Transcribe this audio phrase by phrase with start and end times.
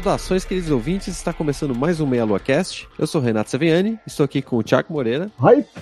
[0.00, 1.08] Saudações, queridos ouvintes.
[1.08, 2.88] Está começando mais um Meia Lua Cast.
[2.98, 5.30] Eu sou o Renato Saviani, estou aqui com o Tiago Moreira.
[5.38, 5.62] Ai!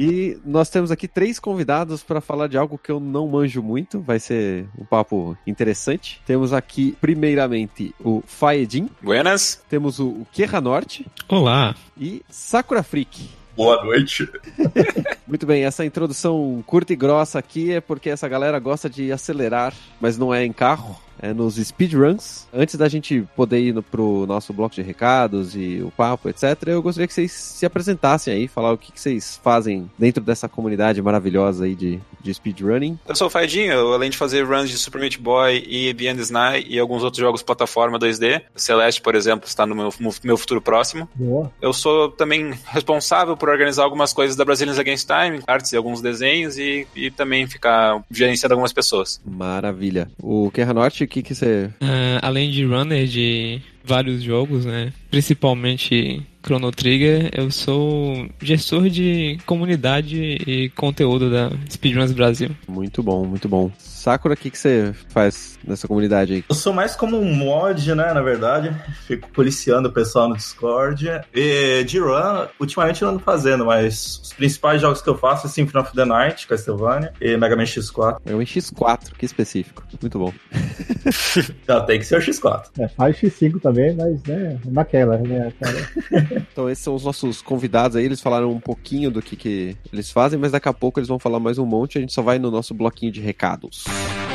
[0.00, 4.00] E nós temos aqui três convidados para falar de algo que eu não manjo muito.
[4.00, 6.22] Vai ser um papo interessante.
[6.24, 8.88] Temos aqui, primeiramente, o Faedin.
[9.02, 9.60] Buenas.
[9.68, 11.04] Temos o Kerra Norte.
[11.28, 11.74] Olá.
[12.00, 13.28] E Sakura Freak.
[13.56, 14.30] Boa noite.
[15.26, 19.74] Muito bem, essa introdução curta e grossa aqui é porque essa galera gosta de acelerar,
[20.00, 22.46] mas não é em carro é, nos speedruns.
[22.52, 26.56] Antes da gente poder ir no, pro nosso bloco de recados e o papo, etc.,
[26.66, 30.48] eu gostaria que vocês se apresentassem aí, falar o que, que vocês fazem dentro dessa
[30.48, 32.98] comunidade maravilhosa aí de, de speedrunning.
[33.06, 36.20] Eu sou o Faidinho, eu, além de fazer runs de Super Meat Boy e Beyond
[36.22, 40.60] Sny e alguns outros jogos plataforma 2D, Celeste, por exemplo, está no meu, meu futuro
[40.60, 41.08] próximo.
[41.14, 41.50] Boa.
[41.60, 46.00] Eu sou também responsável por organizar algumas coisas da Brazilians Against Time, artes e alguns
[46.00, 49.20] desenhos e, e também ficar gerenciando algumas pessoas.
[49.24, 50.10] Maravilha.
[50.22, 51.70] O Kerra Norte, o que que você...
[51.80, 54.92] Uh, além de runner de vários jogos, né?
[55.10, 62.50] Principalmente Chrono Trigger, eu sou gestor de comunidade e conteúdo da Speedruns Brasil.
[62.68, 63.70] Muito bom, muito bom.
[63.78, 66.44] Sakura, o que, que você faz nessa comunidade aí?
[66.48, 68.74] Eu sou mais como um mod, né, na verdade.
[69.06, 71.20] Fico policiando o pessoal no Discord.
[71.34, 75.46] E de run, ultimamente eu não ando fazendo, mas os principais jogos que eu faço
[75.46, 78.20] é Symphony of the Night, Castlevania, e Mega Man X4.
[78.24, 79.84] É um X4, que específico.
[80.00, 80.32] Muito bom.
[81.66, 82.66] Não, tem que ser o X4.
[82.78, 85.52] É, faz X5 também, mas né, naquela, né?
[85.60, 85.88] Cara.
[86.52, 90.10] Então esses são os nossos convidados aí, eles falaram um pouquinho do que, que eles
[90.10, 92.38] fazem, mas daqui a pouco eles vão falar mais um monte, a gente só vai
[92.38, 93.84] no nosso bloquinho de recados.
[93.86, 94.27] Muito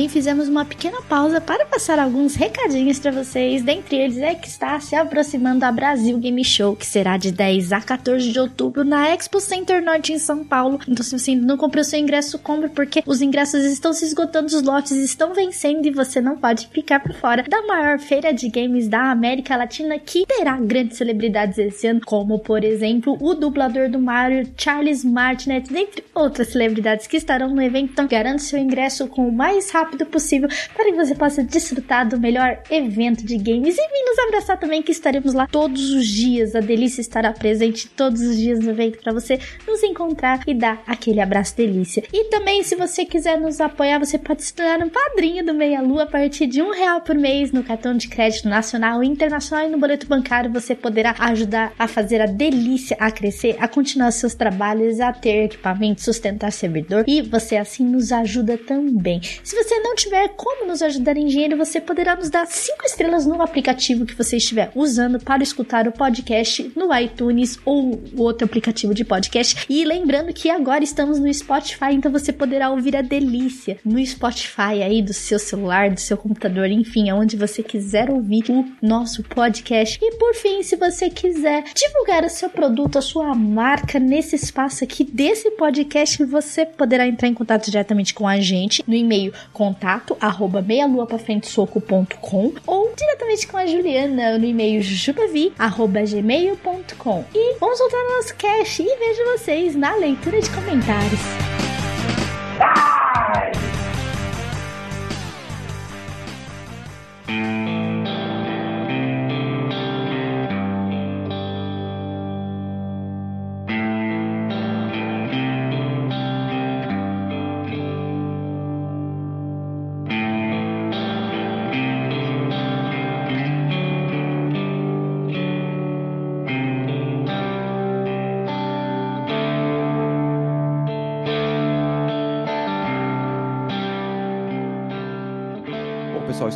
[0.00, 3.62] bem, fizemos uma pequena pausa para passar alguns recadinhos para vocês.
[3.62, 7.70] Dentre eles é que está se aproximando a Brasil Game Show, que será de 10
[7.72, 10.80] a 14 de outubro na Expo Center Norte em São Paulo.
[10.88, 14.46] Então, se você ainda não comprou seu ingresso, compre, porque os ingressos estão se esgotando,
[14.46, 18.48] os lotes estão vencendo e você não pode ficar por fora da maior feira de
[18.48, 23.90] games da América Latina, que terá grandes celebridades esse ano, como, por exemplo, o dublador
[23.90, 27.90] do Mario, Charles Martinet, dentre outras celebridades que estarão no evento.
[27.92, 32.18] Então, garante seu ingresso com o mais rápido possível para que você possa desfrutar do
[32.18, 36.54] melhor evento de games e vir nos abraçar também, que estaremos lá todos os dias.
[36.54, 40.82] A delícia estará presente todos os dias no evento para você nos encontrar e dar
[40.86, 42.02] aquele abraço delícia.
[42.12, 45.80] E também, se você quiser nos apoiar, você pode se tornar um padrinho do Meia
[45.80, 49.66] Lua a partir de um real por mês no cartão de crédito nacional e internacional
[49.66, 50.52] e no boleto bancário.
[50.52, 55.44] Você poderá ajudar a fazer a delícia a crescer, a continuar seus trabalhos, a ter
[55.44, 59.20] equipamento, sustentar servidor e você assim nos ajuda também.
[59.42, 63.26] Se você não tiver como nos ajudar em dinheiro, você poderá nos dar 5 estrelas
[63.26, 68.94] no aplicativo que você estiver usando para escutar o podcast no iTunes ou outro aplicativo
[68.94, 69.66] de podcast.
[69.68, 74.82] E lembrando que agora estamos no Spotify, então você poderá ouvir a delícia no Spotify
[74.82, 79.98] aí do seu celular, do seu computador, enfim, aonde você quiser ouvir o nosso podcast.
[80.00, 84.84] E por fim, se você quiser divulgar o seu produto, a sua marca nesse espaço
[84.84, 89.32] aqui desse podcast, você poderá entrar em contato diretamente com a gente no e-mail
[89.70, 97.78] contato arroba meialuapafrentesoco.com ou diretamente com a Juliana no e-mail jujubavi arroba gmail.com e vamos
[97.78, 101.49] voltar no nosso cast e vejo vocês na leitura de comentários.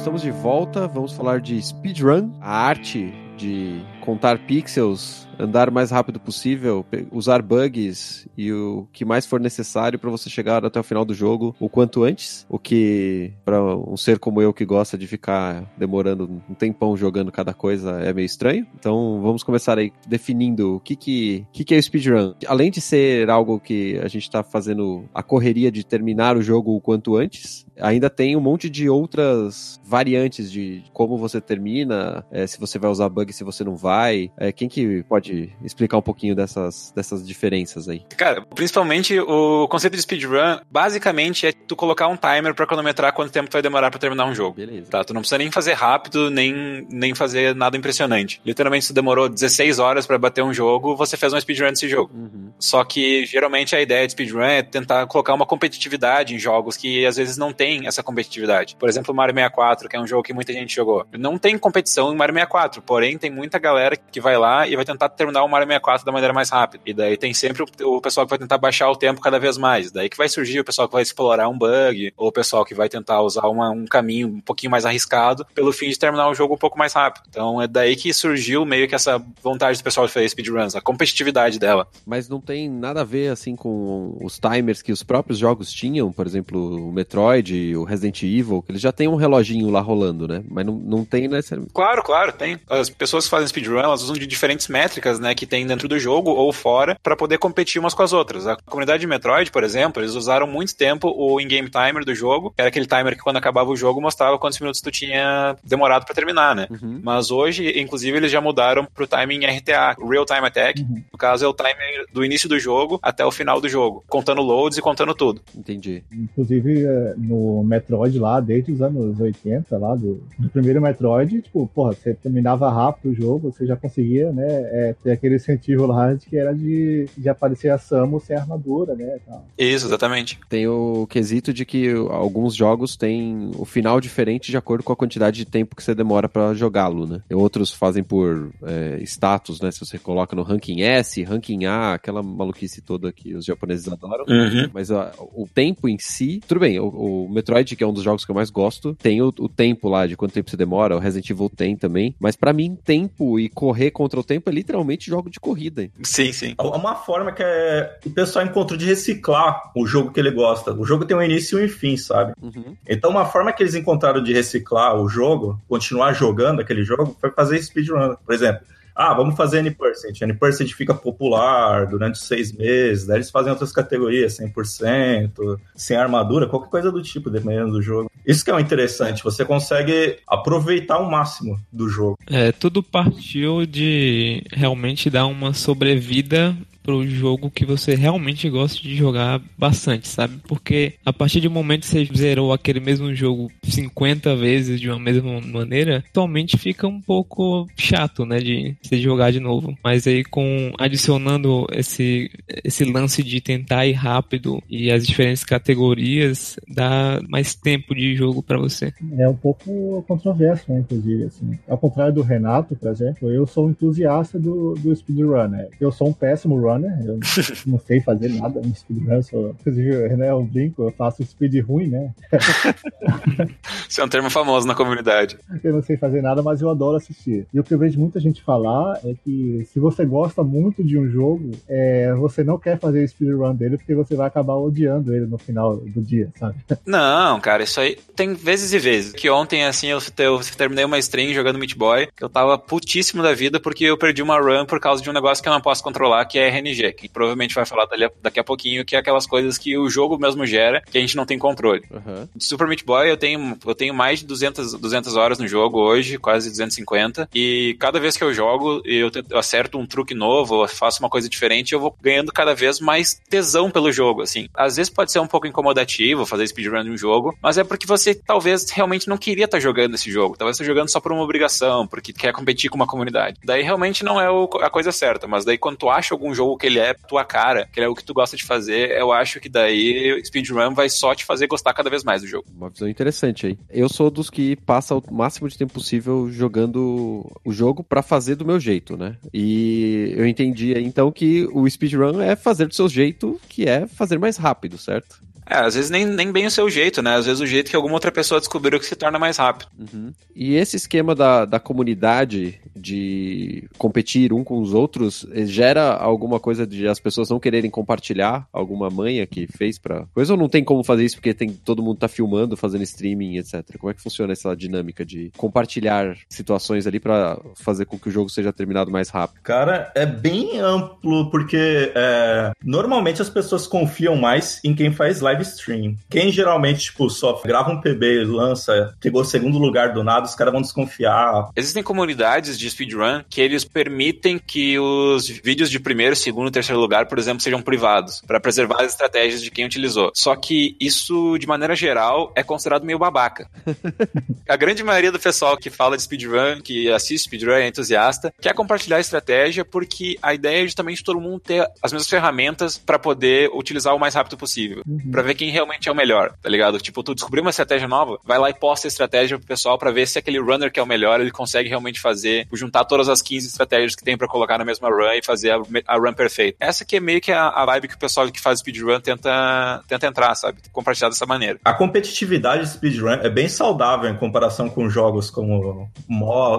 [0.05, 0.87] Estamos de volta.
[0.87, 7.43] Vamos falar de speedrun, a arte de contar pixels, andar o mais rápido possível, usar
[7.43, 11.55] bugs e o que mais for necessário para você chegar até o final do jogo
[11.59, 12.47] o quanto antes.
[12.49, 17.33] O que, para um ser como eu que gosta de ficar demorando um tempão jogando
[17.33, 18.67] cada coisa, é meio estranho.
[18.79, 22.35] Então vamos começar aí definindo o que, que, que, que é o speedrun.
[22.47, 26.75] Além de ser algo que a gente tá fazendo a correria de terminar o jogo
[26.75, 32.47] o quanto antes, ainda tem um monte de outras variantes de como você termina, é,
[32.47, 34.31] se você vai usar bug, se você não vai.
[34.37, 35.24] É, quem que pode
[35.63, 38.03] explicar um pouquinho dessas, dessas diferenças aí?
[38.17, 43.33] Cara, principalmente o conceito de speedrun, basicamente é tu colocar um timer pra cronometrar quanto
[43.33, 44.57] tempo tu vai demorar pra terminar um jogo.
[44.57, 44.91] Beleza.
[44.91, 48.41] Tá, tu não precisa nem fazer rápido, nem, nem fazer nada impressionante.
[48.45, 51.89] Literalmente, se tu demorou 16 horas pra bater um jogo, você fez uma speedrun desse
[51.89, 52.11] jogo.
[52.15, 52.51] Uhum.
[52.59, 57.05] Só que geralmente a ideia de speedrun é tentar colocar uma competitividade em jogos que
[57.07, 58.77] às vezes não tem essa competitividade.
[58.77, 61.07] Por exemplo, Mario 64, que é um jogo que muita gente jogou.
[61.13, 64.85] Não tem competição em Mario 64, porém tem muita galera que vai lá e vai
[64.85, 66.83] tentar terminar o Mario 64 da maneira mais rápida.
[66.87, 69.57] E daí tem sempre o, o pessoal que vai tentar baixar o tempo cada vez
[69.59, 69.91] mais.
[69.91, 72.75] Daí que vai surgir o pessoal que vai explorar um bug, ou o pessoal que
[72.75, 76.35] vai tentar usar uma- um caminho um pouquinho mais arriscado pelo fim de terminar o
[76.35, 77.25] jogo um pouco mais rápido.
[77.29, 80.81] Então é daí que surgiu meio que essa vontade do pessoal de fazer speedruns, a
[80.81, 81.87] competitividade dela.
[82.07, 86.11] Mas não tem nada a ver assim com os timers que os próprios jogos tinham,
[86.13, 90.27] por exemplo, o Metroid, o Resident Evil, que eles já tem um reloginho lá rolando,
[90.27, 90.43] né?
[90.51, 91.61] Mas não, não tem nessa.
[91.73, 92.59] Claro, claro, tem.
[92.69, 95.99] As pessoas que fazem speedrun, elas usam de diferentes métricas, né, que tem dentro do
[95.99, 98.47] jogo ou fora, pra poder competir umas com as outras.
[98.47, 102.51] A comunidade de Metroid, por exemplo, eles usaram muito tempo o in-game timer do jogo,
[102.51, 106.05] que era aquele timer que quando acabava o jogo mostrava quantos minutos tu tinha demorado
[106.05, 106.67] pra terminar, né?
[106.71, 107.01] Uhum.
[107.03, 110.85] Mas hoje, inclusive, eles já mudaram pro timing RTA, Real Time Attack.
[111.13, 114.41] No caso, é o timer do início do jogo até o final do jogo, contando
[114.41, 115.41] loads e contando tudo.
[115.57, 116.03] Entendi.
[116.13, 121.67] Inclusive, eh, no Metroid lá, desde os anos 80, lá do, do primeiro Metroid, tipo,
[121.75, 126.15] porra, você terminava rápido o jogo, você já conseguia, né, é, ter aquele incentivo lá
[126.15, 129.47] de que era de, de aparecer a Samus sem armadura, né, tal.
[129.59, 130.39] Isso, exatamente.
[130.49, 134.97] Tem o quesito de que alguns jogos têm o final diferente de acordo com a
[134.97, 137.23] quantidade de tempo que você demora pra jogá-lo, né?
[137.29, 139.71] E outros fazem por é, status, né?
[139.71, 144.25] Se você coloca no ranking S, ranking A, aquela maluquice toda que os japoneses adoram.
[144.29, 144.71] Uhum.
[144.73, 148.03] Mas ó, o tempo em si, tudo bem, o, o Metroid, que é um dos
[148.03, 150.97] jogos que eu mais gosto, tem o, o tempo lá de quanto tempo você demora,
[150.97, 152.15] o Resident Evil tem também.
[152.19, 155.89] Mas pra mim, tempo e correr contra o tempo é literalmente jogo de corrida.
[156.03, 156.55] Sim, sim.
[156.59, 160.73] É uma forma que é, o pessoal encontrou de reciclar o jogo que ele gosta.
[160.73, 162.33] O jogo tem um início e um fim, sabe?
[162.41, 162.77] Uhum.
[162.89, 167.31] Então, uma forma que eles encontraram de reciclar o jogo, continuar jogando aquele jogo, foi
[167.31, 168.17] fazer speedrun.
[168.25, 168.63] Por exemplo,
[168.95, 170.23] ah, vamos fazer N%.
[170.23, 176.71] N% fica popular durante seis meses, daí eles fazem outras categorias, 100%, sem armadura, qualquer
[176.71, 178.11] coisa do tipo, dependendo do jogo.
[178.27, 182.17] Isso que é o interessante, você consegue aproveitar o máximo do jogo.
[182.27, 188.95] É, tudo partiu de realmente dar uma sobrevida pro jogo que você realmente gosta de
[188.95, 190.39] jogar bastante, sabe?
[190.47, 194.99] Porque a partir do momento que você zerou aquele mesmo jogo 50 vezes de uma
[194.99, 199.75] mesma maneira, atualmente fica um pouco chato, né, de você jogar de novo.
[199.83, 202.31] Mas aí com adicionando esse
[202.63, 208.43] esse lance de tentar ir rápido e as diferentes categorias, dá mais tempo de jogo
[208.43, 208.93] pra você.
[209.17, 211.59] É um pouco controverso, né, inclusive, assim.
[211.67, 215.69] Ao contrário do Renato, por exemplo, eu sou um entusiasta do, do speedrun, né?
[215.81, 216.74] Eu sou um péssimo runner,
[217.05, 217.19] eu
[217.67, 221.89] não sei fazer nada no speedrun, sou, inclusive, né, eu brinco, eu faço speed ruim,
[221.89, 222.13] né?
[223.89, 225.39] Isso é um termo famoso na comunidade.
[225.63, 227.47] Eu não sei fazer nada, mas eu adoro assistir.
[227.53, 230.99] E o que eu vejo muita gente falar é que se você gosta muito de
[230.99, 235.27] um jogo, é, você não quer fazer speedrun dele porque você vai acabar odiando ele
[235.27, 236.57] no final do dia, sabe?
[236.87, 239.13] Não, cara, isso aí tem vezes e vezes.
[239.13, 243.23] Que ontem, assim, eu, eu terminei uma stream jogando Meat Boy, que eu tava putíssimo
[243.23, 245.61] da vida porque eu perdi uma run por causa de um negócio que eu não
[245.61, 247.87] posso controlar, que é RNG, que provavelmente vai falar
[248.23, 251.17] daqui a pouquinho, que é aquelas coisas que o jogo mesmo gera, que a gente
[251.17, 251.83] não tem controle.
[251.93, 252.29] Aham.
[252.35, 255.79] De Super Meat Boy eu tenho, eu tenho mais de 200, 200 horas no jogo
[255.81, 260.15] hoje, quase 250, e cada vez que eu jogo, eu, te- eu acerto um truque
[260.15, 264.23] novo, eu faço uma coisa diferente, eu vou ganhando cada vez mais tesão pelo jogo,
[264.23, 264.49] assim.
[264.55, 267.87] Às vezes pode ser um pouco incomodativo fazer speedrun de um jogo, mas é porque
[267.87, 271.23] você talvez realmente não queria estar jogando esse jogo, talvez estar jogando só por uma
[271.23, 273.39] obrigação, porque quer competir com uma comunidade.
[273.45, 276.54] Daí realmente não é o- a coisa certa, mas daí quando tu acha algum jogo
[276.57, 279.13] que ele é tua cara, que ele é o que tu gosta de fazer, eu
[279.13, 282.47] acho que daí speedrun vai só te fazer gostar cada vez mais do jogo.
[282.55, 283.59] Uma visão interessante aí.
[283.71, 288.35] Eu sou dos que passa o máximo de tempo possível jogando o jogo pra fazer
[288.35, 289.17] do meu jeito, né?
[289.33, 294.19] E eu entendi então que o speedrun é fazer do seu jeito, que é fazer
[294.19, 295.23] mais rápido, certo?
[295.49, 297.17] É, às vezes nem, nem bem o seu jeito, né?
[297.17, 299.69] Às vezes o jeito que alguma outra pessoa descobriu que se torna mais rápido.
[299.79, 300.13] Uhum.
[300.35, 306.41] E esse esquema da, da comunidade de competir um com os outros eh, gera alguma
[306.41, 310.49] coisa de as pessoas não quererem compartilhar alguma manha que fez pra coisa ou não
[310.49, 313.63] tem como fazer isso porque tem todo mundo tá filmando, fazendo streaming, etc.
[313.79, 318.13] Como é que funciona essa dinâmica de compartilhar situações ali pra fazer com que o
[318.13, 319.41] jogo seja terminado mais rápido?
[319.43, 325.34] Cara, é bem amplo porque é, normalmente as pessoas confiam mais em quem faz live
[325.43, 325.97] stream.
[326.11, 330.35] Quem geralmente, tipo, só grava um PB e lança, pegou segundo lugar do nada, os
[330.35, 331.51] caras vão desconfiar.
[331.57, 336.81] Existem comunidades de speedrun que eles permitem que os vídeos de primeiro, segundo e terceiro
[336.81, 340.13] lugar, por exemplo, sejam privados, para preservar as estratégias de quem utilizou.
[340.15, 343.49] Só que isso, de maneira geral, é considerado meio babaca.
[344.49, 348.55] a grande maioria do pessoal que fala de speedrun, que assiste speedrun, é entusiasta, quer
[348.55, 352.99] compartilhar a estratégia porque a ideia é justamente todo mundo ter as mesmas ferramentas para
[352.99, 355.11] poder utilizar o mais rápido possível, uhum.
[355.25, 356.79] Ver quem realmente é o melhor, tá ligado?
[356.79, 359.91] Tipo, tu descobriu uma estratégia nova, vai lá e posta a estratégia pro pessoal para
[359.91, 363.23] ver se aquele runner que é o melhor, ele consegue realmente fazer, juntar todas as
[363.23, 366.57] 15 estratégias que tem para colocar na mesma run e fazer a, a, run perfeita.
[366.61, 369.83] Essa que é meio que a, a vibe que o pessoal que faz speedrun tenta,
[369.89, 370.59] tenta entrar, sabe?
[370.73, 371.59] Compartilhar dessa maneira.
[371.65, 375.89] A competitividade de speedrun é bem saudável em comparação com jogos como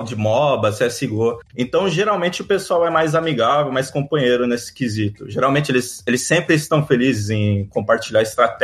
[0.05, 1.39] de MOBA, CSGO.
[1.57, 5.29] Então, geralmente o pessoal é mais amigável, mais companheiro nesse quesito.
[5.29, 8.54] Geralmente eles, eles sempre estão felizes em compartilhar estratégias,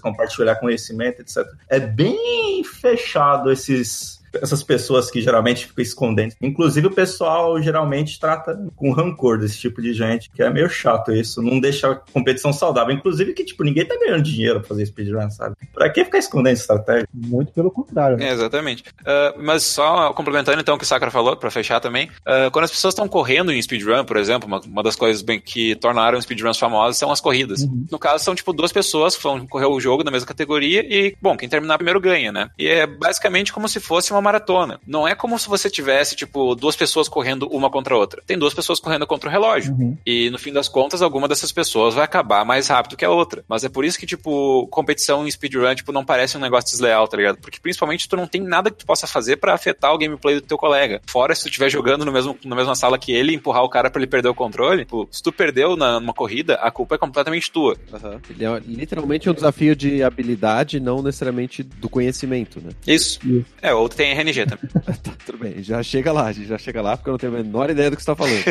[0.00, 1.46] compartilhar conhecimento, etc.
[1.68, 6.34] É bem fechado esses essas pessoas que geralmente ficam escondendo.
[6.40, 11.12] Inclusive, o pessoal geralmente trata com rancor desse tipo de gente, que é meio chato
[11.12, 12.94] isso, não deixa a competição saudável.
[12.94, 15.56] Inclusive, que, tipo, ninguém tá ganhando dinheiro pra fazer speedrun, sabe?
[15.72, 17.08] Pra que ficar escondendo estratégia?
[17.12, 18.16] Muito pelo contrário.
[18.16, 18.28] Né?
[18.28, 18.84] É, exatamente.
[19.00, 22.64] Uh, mas só complementando então o que o Sakura falou, pra fechar também, uh, quando
[22.64, 26.20] as pessoas estão correndo em speedrun, por exemplo, uma, uma, das coisas bem que tornaram
[26.20, 27.62] speedruns famosas são as corridas.
[27.62, 27.86] Uhum.
[27.90, 31.16] No caso, são, tipo, duas pessoas que vão correr o jogo na mesma categoria e,
[31.20, 32.50] bom, quem terminar primeiro ganha, né?
[32.58, 34.80] E é basicamente como se fosse uma maratona.
[34.86, 38.22] Não é como se você tivesse, tipo, duas pessoas correndo uma contra a outra.
[38.26, 39.72] Tem duas pessoas correndo contra o relógio.
[39.72, 39.96] Uhum.
[40.04, 43.44] E no fim das contas, alguma dessas pessoas vai acabar mais rápido que a outra.
[43.48, 47.06] Mas é por isso que, tipo, competição em speedrun, tipo, não parece um negócio desleal,
[47.06, 47.38] tá ligado?
[47.38, 50.40] Porque principalmente tu não tem nada que tu possa fazer para afetar o gameplay do
[50.40, 51.00] teu colega.
[51.06, 53.90] Fora se tu estiver jogando no mesmo, na mesma sala que ele, empurrar o cara
[53.90, 54.84] para ele perder o controle.
[54.84, 57.76] Tipo, se tu perdeu na, numa corrida, a culpa é completamente tua.
[57.92, 58.20] Uhum.
[58.30, 62.70] Ele é literalmente um desafio de habilidade, não necessariamente do conhecimento, né?
[62.86, 63.18] Isso.
[63.24, 63.44] Isso.
[63.60, 64.70] É, ou tem RNG também.
[65.02, 67.34] tá, tudo bem, já chega lá, a gente já chega lá porque eu não tenho
[67.34, 68.42] a menor ideia do que você tá falando.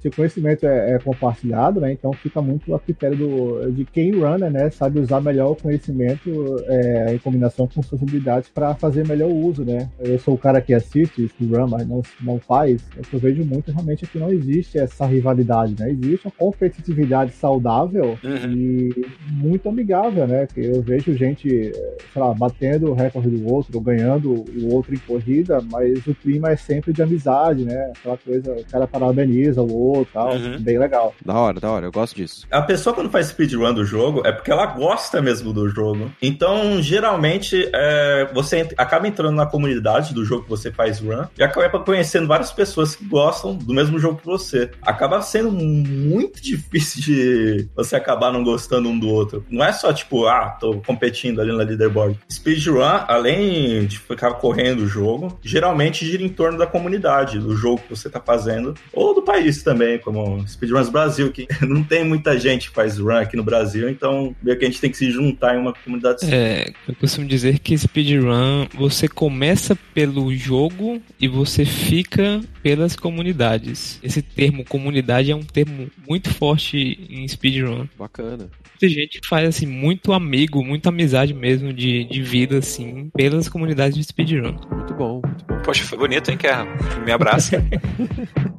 [0.00, 4.12] Se o conhecimento é, é, compartilhado, né, então fica muito a critério do, de quem
[4.12, 6.30] runner, né, sabe usar melhor o conhecimento
[6.66, 9.88] é, em combinação com suas habilidades para fazer melhor uso, né.
[9.98, 13.44] Eu sou o cara que assiste run, mas não, não faz, o que eu vejo
[13.44, 18.52] muito realmente é que não existe essa rivalidade, né, existe uma competitividade saudável uhum.
[18.52, 23.76] e muito amigável, né, que eu vejo gente, sei lá, batendo o recorde do outro,
[23.76, 27.92] ou ganhando o outro em corrida, mas o clima é sempre de amizade, né?
[27.96, 30.34] Aquela coisa, o cara parabeniza o outro tal.
[30.34, 30.60] Uhum.
[30.60, 31.14] Bem legal.
[31.24, 32.46] Da hora, da hora, eu gosto disso.
[32.50, 36.10] A pessoa quando faz speedrun do jogo é porque ela gosta mesmo do jogo.
[36.22, 41.42] Então, geralmente, é, você acaba entrando na comunidade do jogo que você faz run e
[41.42, 44.70] acaba conhecendo várias pessoas que gostam do mesmo jogo que você.
[44.82, 49.44] Acaba sendo muito difícil de você acabar não gostando um do outro.
[49.50, 52.18] Não é só tipo, ah, tô competindo ali na leaderboard.
[52.30, 57.82] Speedrun, além de ficar correndo o jogo, geralmente gira em torno da comunidade, do jogo
[57.82, 62.38] que você está fazendo, ou do país também, como Speedruns Brasil, que não tem muita
[62.38, 65.10] gente que faz run aqui no Brasil, então meio que a gente tem que se
[65.10, 66.32] juntar em uma comunidade.
[66.32, 73.98] É, eu costumo dizer que speedrun você começa pelo jogo e você fica pelas comunidades.
[74.02, 77.86] Esse termo comunidade é um termo muito forte em speedrun.
[77.98, 78.48] Bacana.
[78.70, 83.96] Muita gente faz assim muito amigo, muita amizade mesmo de, de vida assim pelas comunidades
[83.96, 84.56] de speedrun.
[84.70, 85.58] Muito bom, muito bom.
[85.62, 86.66] Poxa, foi bonito, hein, Kerra?
[87.04, 87.62] Me abraça.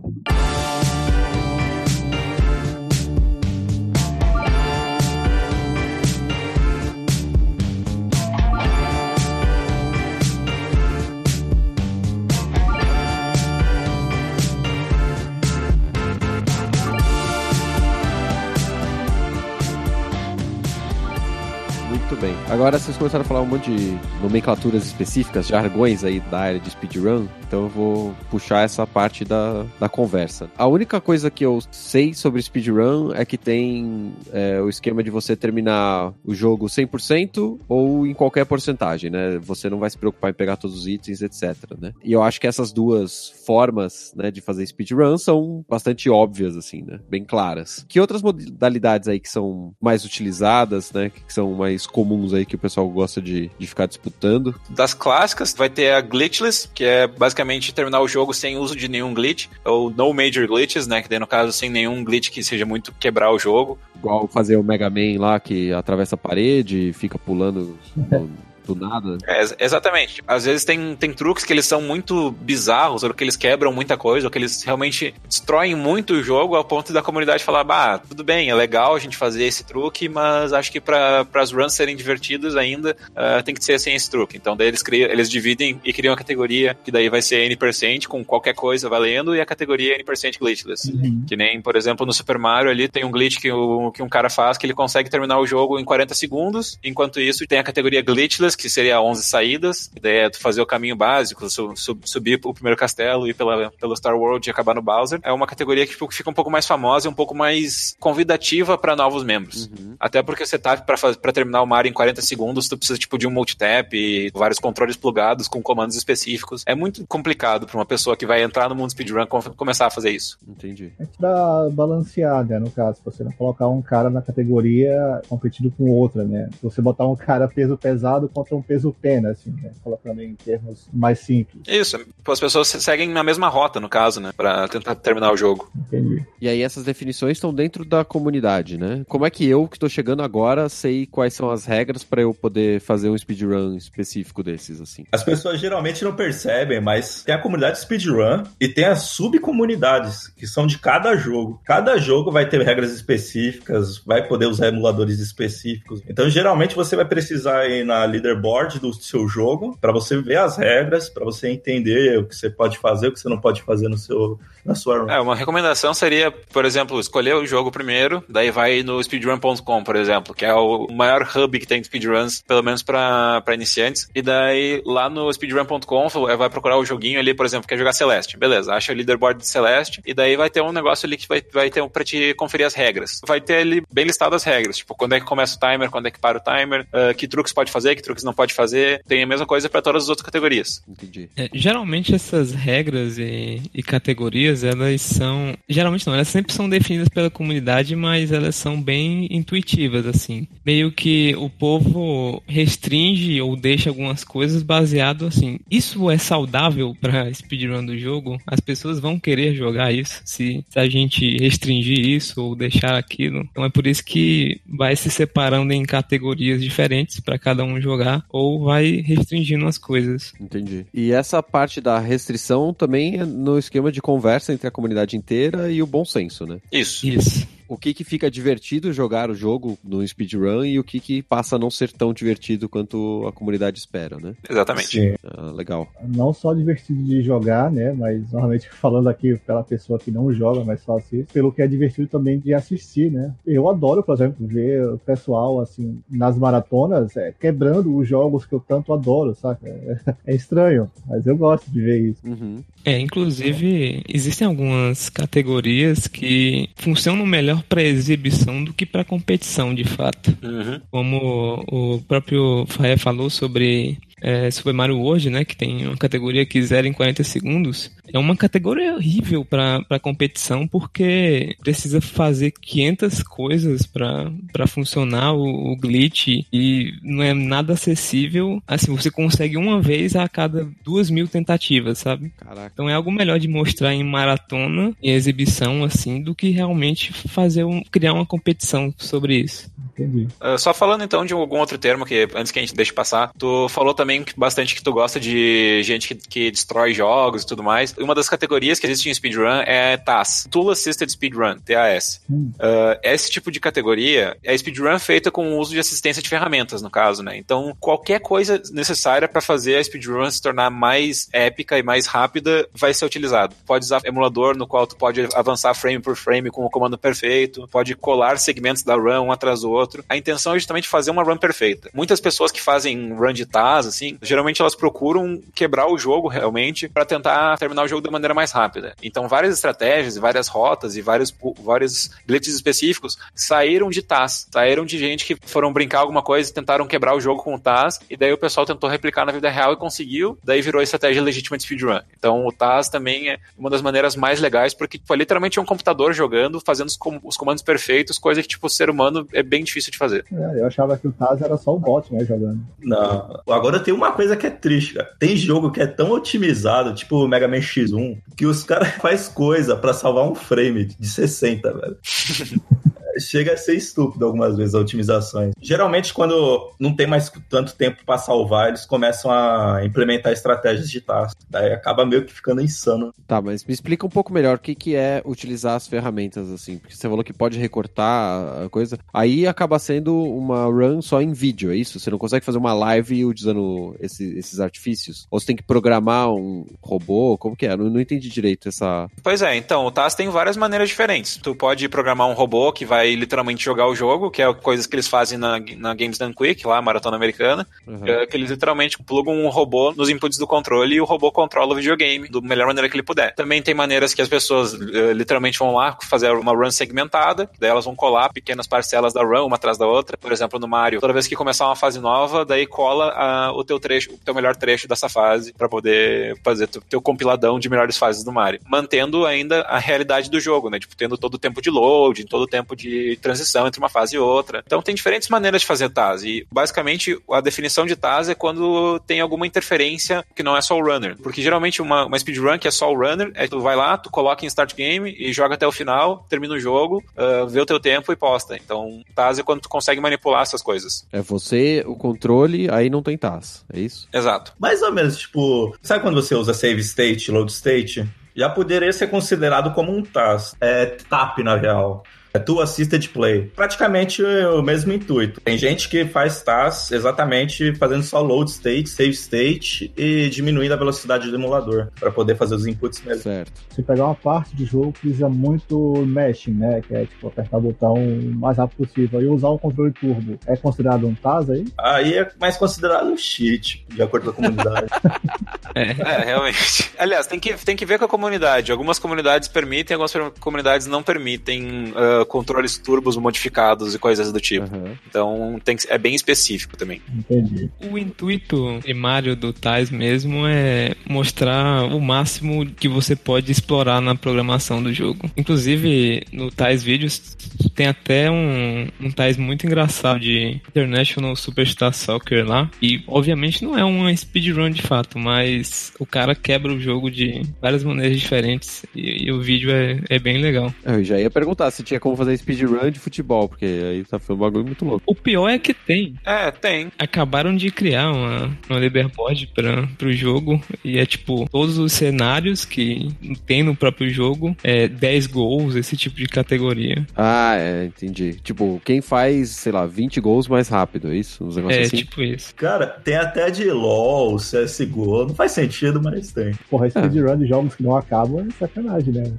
[22.19, 22.35] bem.
[22.49, 26.69] Agora vocês começaram a falar um monte de nomenclaturas específicas, jargões aí da área de
[26.69, 30.49] speedrun, então eu vou puxar essa parte da, da conversa.
[30.57, 35.09] A única coisa que eu sei sobre speedrun é que tem é, o esquema de
[35.09, 39.39] você terminar o jogo 100% ou em qualquer porcentagem, né?
[39.39, 41.93] Você não vai se preocupar em pegar todos os itens, etc, né?
[42.03, 46.83] E eu acho que essas duas formas, né, de fazer speedrun são bastante óbvias, assim,
[46.83, 46.99] né?
[47.09, 47.85] Bem claras.
[47.88, 51.09] Que outras modalidades aí que são mais utilizadas, né?
[51.09, 54.56] Que são mais comuns aí que o pessoal gosta de, de ficar disputando?
[54.70, 58.88] Das clássicas, vai ter a Glitchless, que é basicamente terminar o jogo sem uso de
[58.88, 61.01] nenhum glitch, ou no major glitches, né?
[61.01, 63.78] Que daí no caso sem nenhum glitch que seja muito quebrar o jogo.
[63.96, 68.30] Igual fazer o Mega Man lá que atravessa a parede e fica pulando no,
[68.66, 69.18] do nada.
[69.25, 70.22] É, exatamente.
[70.28, 73.98] Às vezes tem, tem truques que eles são muito bizarros, ou que eles quebram muita
[73.98, 77.98] coisa, ou que eles realmente destroem muito o jogo ao ponto da comunidade falar: bah,
[77.98, 81.74] tudo bem, é legal a gente fazer esse truque, mas acho que para as runs
[81.74, 84.38] serem divertidas ainda uh, tem que ser sem esse truque.
[84.38, 88.08] Então daí eles, criam, eles dividem e criam a categoria que daí vai ser N%
[88.08, 90.92] com qualquer coisa valendo e a categoria N% glitchless.
[90.92, 91.25] Uhum.
[91.28, 94.10] Que nem, por exemplo, no Super Mario ali tem um glitch que, o, que um
[94.10, 97.63] cara faz que ele consegue terminar o jogo em 40 segundos, enquanto isso tem a
[97.63, 99.89] categoria glitchless que seria 11 saídas.
[99.96, 103.34] A ideia é tu fazer o caminho básico, sub, sub, subir o primeiro castelo e
[103.34, 105.20] pela, pelo Star World e acabar no Bowser.
[105.24, 108.78] É uma categoria que tipo, fica um pouco mais famosa e um pouco mais convidativa
[108.78, 109.68] para novos membros.
[109.68, 109.96] Uhum.
[110.00, 113.28] Até porque você tá para terminar o Mario em 40 segundos, tu precisa tipo de
[113.28, 116.63] um multitap e vários controles plugados com comandos específicos.
[116.66, 119.25] É muito complicado para uma pessoa que vai entrar no mundo speedrun
[119.56, 120.38] começar a fazer isso.
[120.48, 120.94] Entendi.
[121.00, 125.89] É pra balancear, né, no caso, você não colocar um cara na categoria competindo com
[125.89, 126.50] outra, né?
[126.62, 129.72] Você botar um cara peso pesado contra contra um peso pena, assim, né?
[129.84, 131.63] Colocando em termos mais simples.
[131.67, 134.31] Isso, as pessoas seguem na mesma rota, no caso, né?
[134.36, 135.69] Pra tentar terminar o jogo.
[135.75, 136.25] Entendi.
[136.39, 139.03] E aí essas definições estão dentro da comunidade, né?
[139.08, 142.34] Como é que eu, que tô chegando agora, sei quais são as regras para eu
[142.34, 145.03] poder fazer um speedrun específico desses, assim?
[145.12, 150.48] As pessoas geralmente não percebem, mas tem a comunidade speedrun e tem as subcomunidades, que
[150.48, 151.62] são de cada jogo.
[151.65, 156.01] Cada jogo vai ter regras específicas, vai poder usar emuladores específicos.
[156.08, 160.38] Então, geralmente, você vai precisar ir na leader leaderboard do seu jogo, para você ver
[160.38, 163.62] as regras, para você entender o que você pode fazer, o que você não pode
[163.63, 165.10] fazer no seu, na sua run.
[165.10, 169.95] É, uma recomendação seria, por exemplo, escolher o jogo primeiro, daí vai no speedrun.com, por
[169.95, 174.22] exemplo, que é o maior hub que tem de speedruns, pelo menos para iniciantes, e
[174.22, 178.38] daí lá no speedrun.com vai procurar o joguinho ali, por exemplo, quer jogar Celeste.
[178.38, 181.41] Beleza, acha o leaderboard de Celeste, e daí vai ter um negócio ali que vai,
[181.54, 183.22] vai ter um pra te conferir as regras.
[183.26, 186.08] Vai ter ali bem listado as regras, tipo, quando é que começa o timer, quando
[186.08, 189.02] é que para o timer, uh, que truques pode fazer, que truques não pode fazer.
[189.08, 190.84] Tem a mesma coisa para todas as outras categorias.
[190.88, 191.30] Entendi.
[191.36, 195.56] É, geralmente essas regras e, e, categorias, elas são.
[195.67, 200.48] Geralmente não, elas sempre são definidas pela comunidade, mas elas são bem intuitivas, assim.
[200.65, 205.60] Meio que o povo restringe ou deixa algumas coisas baseado assim.
[205.69, 208.39] Isso é saudável para speedrun do jogo?
[208.45, 213.48] As pessoas vão querer jogar isso se, se a gente restringir isso ou deixar aquilo.
[213.52, 218.26] Então é por isso que vai se separando em categorias diferentes para cada um jogar
[218.30, 220.34] ou vai restringindo as coisas.
[220.39, 220.86] Entendi.
[220.93, 225.69] E essa parte da restrição também é no esquema de conversa entre a comunidade inteira
[225.69, 226.60] e o bom senso, né?
[226.71, 227.06] Isso.
[227.06, 231.21] Isso o que que fica divertido jogar o jogo no speedrun e o que que
[231.21, 234.34] passa a não ser tão divertido quanto a comunidade espera, né?
[234.49, 235.15] Exatamente.
[235.23, 235.88] Ah, legal.
[236.03, 237.93] Não só divertido de jogar, né?
[237.93, 241.67] Mas normalmente falando aqui pela pessoa que não joga, mas só assiste, pelo que é
[241.67, 243.34] divertido também de assistir, né?
[243.45, 248.53] Eu adoro, por exemplo, ver o pessoal assim nas maratonas é, quebrando os jogos que
[248.53, 249.60] eu tanto adoro, sabe?
[249.63, 252.27] É, é, estranho, mas eu gosto de ver isso.
[252.27, 252.63] Uhum.
[252.84, 259.84] É, inclusive existem algumas categorias que funcionam melhor para exibição do que para competição, de
[259.84, 260.36] fato.
[260.41, 260.82] Uhum.
[260.91, 266.45] Como o próprio Faé falou sobre é, Super Mario World, né, que tem uma categoria
[266.45, 273.23] que zera em 40 segundos, é uma categoria horrível para competição porque precisa fazer 500
[273.23, 278.62] coisas para funcionar o, o, glitch e não é nada acessível.
[278.67, 282.32] Assim, você consegue uma vez a cada duas mil tentativas, sabe?
[282.38, 282.71] Caraca.
[282.73, 287.63] Então é algo melhor de mostrar em maratona, em exibição, assim, do que realmente fazer
[287.63, 289.71] um, criar uma competição sobre isso.
[289.99, 290.27] Entendi.
[290.41, 293.31] Uh, só falando então de algum outro termo que antes que a gente deixe passar,
[293.38, 297.62] tu falou também bastante que tu gosta de gente que, que destrói jogos e tudo
[297.62, 297.93] mais.
[297.97, 302.21] Uma das categorias que existe em speedrun é TAS, Tool Assisted Speedrun, TAS.
[302.29, 302.51] Hum.
[302.55, 306.81] Uh, esse tipo de categoria é speedrun feita com o uso de assistência de ferramentas,
[306.81, 307.38] no caso, né?
[307.38, 312.67] Então, qualquer coisa necessária para fazer a speedrun se tornar mais épica e mais rápida
[312.73, 313.55] vai ser utilizado.
[313.65, 317.67] Pode usar emulador no qual tu pode avançar frame por frame com o comando perfeito,
[317.67, 320.06] pode colar segmentos da run um atrás do outro outro.
[320.08, 321.89] A intenção é justamente fazer uma run perfeita.
[321.93, 326.88] Muitas pessoas que fazem run de Taz, assim, geralmente elas procuram quebrar o jogo realmente
[326.88, 328.95] para tentar terminar o jogo da maneira mais rápida.
[329.02, 334.97] Então, várias estratégias, várias rotas e vários, vários glitches específicos saíram de Taz, saíram de
[334.97, 338.15] gente que foram brincar alguma coisa e tentaram quebrar o jogo com o Taz, e
[338.15, 341.58] daí o pessoal tentou replicar na vida real e conseguiu, daí virou a estratégia legítima
[341.58, 341.99] de speedrun.
[342.17, 346.13] Então, o Taz também é uma das maneiras mais legais, porque foi literalmente um computador
[346.13, 349.63] jogando, fazendo os, com os comandos perfeitos, coisa que, tipo, o ser humano é bem
[349.63, 350.26] difícil de fazer.
[350.32, 352.60] É, eu achava que o Taz era só o bot, né, jogando.
[352.80, 353.42] Não.
[353.48, 355.10] Agora tem uma coisa que é triste, cara.
[355.18, 359.28] Tem jogo que é tão otimizado, tipo o Mega Man X1, que os caras faz
[359.28, 361.98] coisa para salvar um frame de 60, velho.
[363.17, 365.54] chega a ser estúpido algumas vezes a otimizações.
[365.62, 371.02] Geralmente, quando não tem mais tanto tempo para salvar, eles começam a implementar estratégias de
[371.02, 371.38] task.
[371.50, 373.13] Daí acaba meio que ficando insano.
[373.28, 376.78] Tá, mas me explica um pouco melhor o que, que é utilizar as ferramentas assim.
[376.78, 379.00] Porque você falou que pode recortar a coisa.
[379.13, 382.00] Aí acaba sendo uma run só em vídeo, é isso?
[382.00, 385.28] Você não consegue fazer uma live usando esse, esses artifícios?
[385.32, 387.38] Ou você tem que programar um robô?
[387.38, 387.76] Como que é?
[387.76, 389.10] Não, não entendi direito essa.
[389.24, 391.38] Pois é, então, o TAS tem várias maneiras diferentes.
[391.38, 394.95] Tu pode programar um robô que vai literalmente jogar o jogo, que é coisas que
[394.95, 398.05] eles fazem na, na Games Done Quick, lá, Maratona Americana, uhum.
[398.05, 401.73] é, que eles literalmente plugam um robô nos inputs do controle e o robô controla
[401.73, 403.33] o videogame da melhor maneira que ele puder.
[403.35, 407.69] Também tem maneiras que as pessoas uh, literalmente vão lá fazer uma run segmentada, daí
[407.69, 410.17] elas vão colar pequenas parcelas da run uma atrás da outra.
[410.17, 413.63] Por exemplo, no Mario, toda vez que começar uma fase nova, daí cola uh, o
[413.63, 417.69] teu trecho, o teu melhor trecho dessa fase para poder fazer teu, teu compiladão de
[417.69, 420.79] melhores fases do Mario, mantendo ainda a realidade do jogo, né?
[420.79, 422.88] Tipo, tendo todo o tempo de load, todo o tempo de
[423.21, 424.63] transição entre uma fase e outra.
[424.65, 428.99] Então tem diferentes maneiras de fazer TAS e basicamente a definição de TAS é quando
[429.06, 432.67] tem alguma interferência que não é só o runner, porque geralmente uma, uma speedrun que
[432.67, 435.56] é só o runner, é tu vai lá, tu coloca em start game e joga
[435.56, 438.56] até o final, termina o jogo, uh, vê o teu tempo e posta.
[438.56, 441.06] Então TAS é quando tu consegue manipular essas coisas.
[441.12, 444.08] É você, o controle, aí não tem TAS, é isso?
[444.13, 444.54] Exato.
[444.60, 448.08] Mais ou menos, tipo, sabe quando você usa save state, load state?
[448.36, 450.56] Já poderia ser considerado como um TAS.
[450.62, 452.04] É TAP, na real.
[452.34, 453.52] É tu assisted play.
[453.56, 455.42] Praticamente o mesmo intuito.
[455.42, 460.78] Tem gente que faz TAS exatamente fazendo só load state, save state e diminuindo a
[460.78, 463.24] velocidade do emulador para poder fazer os inputs mesmo.
[463.24, 463.52] Certo.
[463.70, 466.82] Se pegar uma parte do jogo que usa muito meshing, né?
[466.82, 470.39] Que é tipo apertar o botão o mais rápido possível e usar o controle turbo,
[470.46, 471.65] é considerado um TAS aí?
[471.78, 474.88] Aí é mais considerado um cheat, de acordo com a comunidade.
[475.74, 475.82] é.
[475.82, 476.92] é, realmente.
[476.98, 478.72] Aliás, tem que, tem que ver com a comunidade.
[478.72, 481.89] Algumas comunidades permitem, algumas comunidades não permitem.
[481.89, 484.73] Uh, controles turbos modificados e coisas do tipo.
[484.73, 484.95] Uhum.
[485.08, 487.01] Então tem que, é bem específico também.
[487.13, 487.69] Entendi.
[487.91, 494.15] O intuito primário do Tais mesmo é mostrar o máximo que você pode explorar na
[494.15, 495.29] programação do jogo.
[495.36, 497.36] Inclusive, no Tais Vídeos
[497.75, 502.69] tem até um, um Tais muito engraçado de International Superstar Soccer lá.
[502.82, 507.41] E obviamente não é uma speedrun de fato, mas o cara quebra o jogo de
[507.62, 508.86] várias maneiras diferentes.
[508.95, 510.73] E, e o vídeo é, é bem legal.
[510.84, 514.36] Eu já ia perguntar se tinha como fazer speedrun de futebol, porque aí tá foi
[514.36, 515.04] um bagulho muito louco.
[515.06, 516.15] O pior é que tem.
[516.26, 516.91] É, tem.
[516.98, 522.65] Acabaram de criar uma, uma leaderboard pra, pro jogo e é tipo todos os cenários
[522.65, 523.10] que
[523.45, 527.06] tem no próprio jogo, é 10 gols, esse tipo de categoria.
[527.15, 528.36] Ah, é, entendi.
[528.36, 531.43] Tipo, quem faz, sei lá, 20 gols mais rápido, é isso?
[531.43, 531.98] Uns negócios é, assim?
[531.98, 532.56] tipo isso.
[532.56, 536.54] Cara, tem até de LoL, CSGO, não faz sentido, mas tem.
[536.69, 537.38] Porra, speedrun é.
[537.38, 539.32] de jogos que não acabam é sacanagem, né?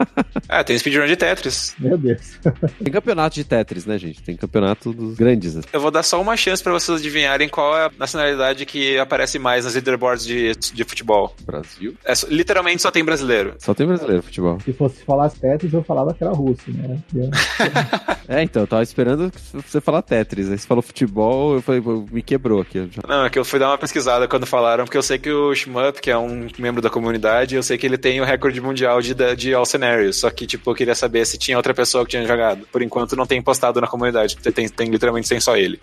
[0.48, 1.74] é, tem speedrun de Tetris.
[1.78, 2.17] Meu Deus.
[2.82, 4.22] Tem campeonato de Tetris, né, gente?
[4.22, 5.54] Tem campeonato dos grandes.
[5.54, 5.62] Né?
[5.72, 9.38] Eu vou dar só uma chance para vocês adivinharem qual é a nacionalidade que aparece
[9.38, 11.34] mais nas leaderboards de, de futebol.
[11.44, 11.94] Brasil?
[12.04, 13.54] É, literalmente só tem brasileiro.
[13.58, 14.58] Só tem brasileiro futebol.
[14.60, 16.98] Se fosse falar Tetris, eu falava que era russo, né?
[18.28, 20.50] é, então, eu tava esperando você falar Tetris.
[20.50, 22.88] Aí você falou futebol, eu falei, me quebrou aqui.
[23.06, 25.54] Não, é que eu fui dar uma pesquisada quando falaram, porque eu sei que o
[25.54, 29.00] Shmup, que é um membro da comunidade, eu sei que ele tem o recorde mundial
[29.00, 30.16] de, de All Scenarios.
[30.16, 32.66] Só que, tipo, eu queria saber se tinha outra pessoa que tinha jogado.
[32.72, 34.36] Por enquanto não tem postado na comunidade.
[34.36, 35.78] Tem, tem literalmente tem só ele.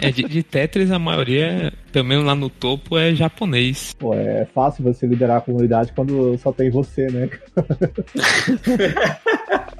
[0.00, 3.94] é, de, de, Tetris a maioria, pelo menos lá no topo, é japonês.
[3.98, 7.30] Pô, é fácil você liderar a comunidade quando só tem você, né?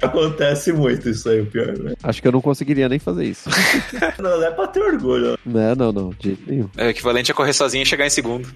[0.01, 1.93] Acontece muito isso aí, o pior, né?
[2.03, 3.49] Acho que eu não conseguiria nem fazer isso.
[4.19, 5.37] não, não é pra ter orgulho.
[5.45, 6.69] Não, não, não, de nenhum.
[6.77, 8.47] É equivalente a correr sozinho e chegar em segundo.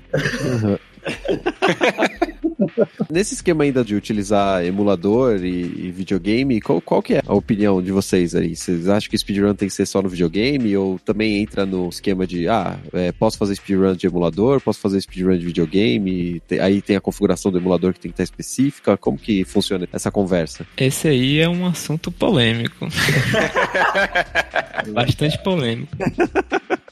[0.44, 0.78] Uhum.
[3.10, 7.82] Nesse esquema ainda de utilizar emulador e, e videogame, qual, qual que é a opinião
[7.82, 8.56] de vocês aí?
[8.56, 12.26] Vocês acham que speedrun tem que ser só no videogame ou também entra no esquema
[12.26, 16.82] de, ah, é, posso fazer speedrun de emulador, posso fazer speedrun de videogame, te- aí
[16.82, 20.66] tem a configuração do emulador que tem que estar específica, como que funciona essa conversa?
[20.78, 22.88] Esse aí é um assunto polêmico.
[24.94, 25.96] Bastante polêmico.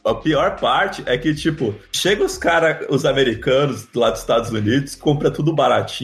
[0.03, 4.93] A pior parte é que, tipo, chega os caras, os americanos lá dos Estados Unidos,
[4.93, 5.94] compra tudo baratinho,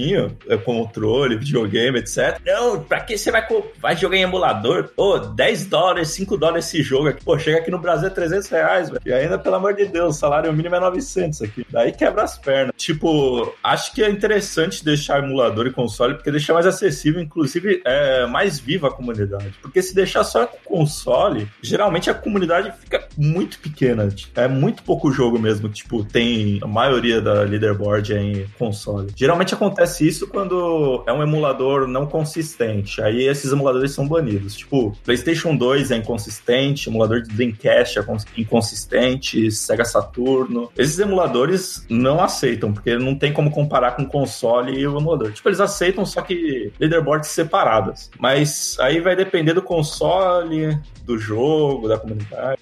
[0.47, 2.39] é, controle, videogame, etc.
[2.45, 3.45] Não, pra que você vai,
[3.79, 4.89] vai jogar em emulador?
[4.95, 7.23] Pô, 10 dólares, 5 dólares esse jogo aqui.
[7.23, 9.01] Pô, chega aqui no Brasil é 300 reais, velho.
[9.05, 11.65] E ainda, pelo amor de Deus, o salário mínimo é 900 aqui.
[11.69, 12.73] Daí quebra as pernas.
[12.77, 18.25] Tipo, acho que é interessante deixar emulador e console, porque deixa mais acessível, inclusive, é
[18.25, 19.53] mais viva a comunidade.
[19.61, 24.07] Porque se deixar só com console, geralmente a comunidade fica muito pequena.
[24.35, 29.11] É muito pouco jogo mesmo, tipo, tem a maioria da leaderboard é em console.
[29.15, 33.01] Geralmente acontece isso quando é um emulador não consistente.
[33.01, 34.55] Aí esses emuladores são banidos.
[34.55, 40.69] Tipo, PlayStation 2 é inconsistente, emulador de Dreamcast é cons- inconsistente, Sega Saturno.
[40.77, 45.31] Esses emuladores não aceitam, porque não tem como comparar com o console e o emulador.
[45.31, 48.09] Tipo, eles aceitam, só que leaderboards separadas.
[48.19, 52.61] Mas aí vai depender do console, do jogo, da comunidade.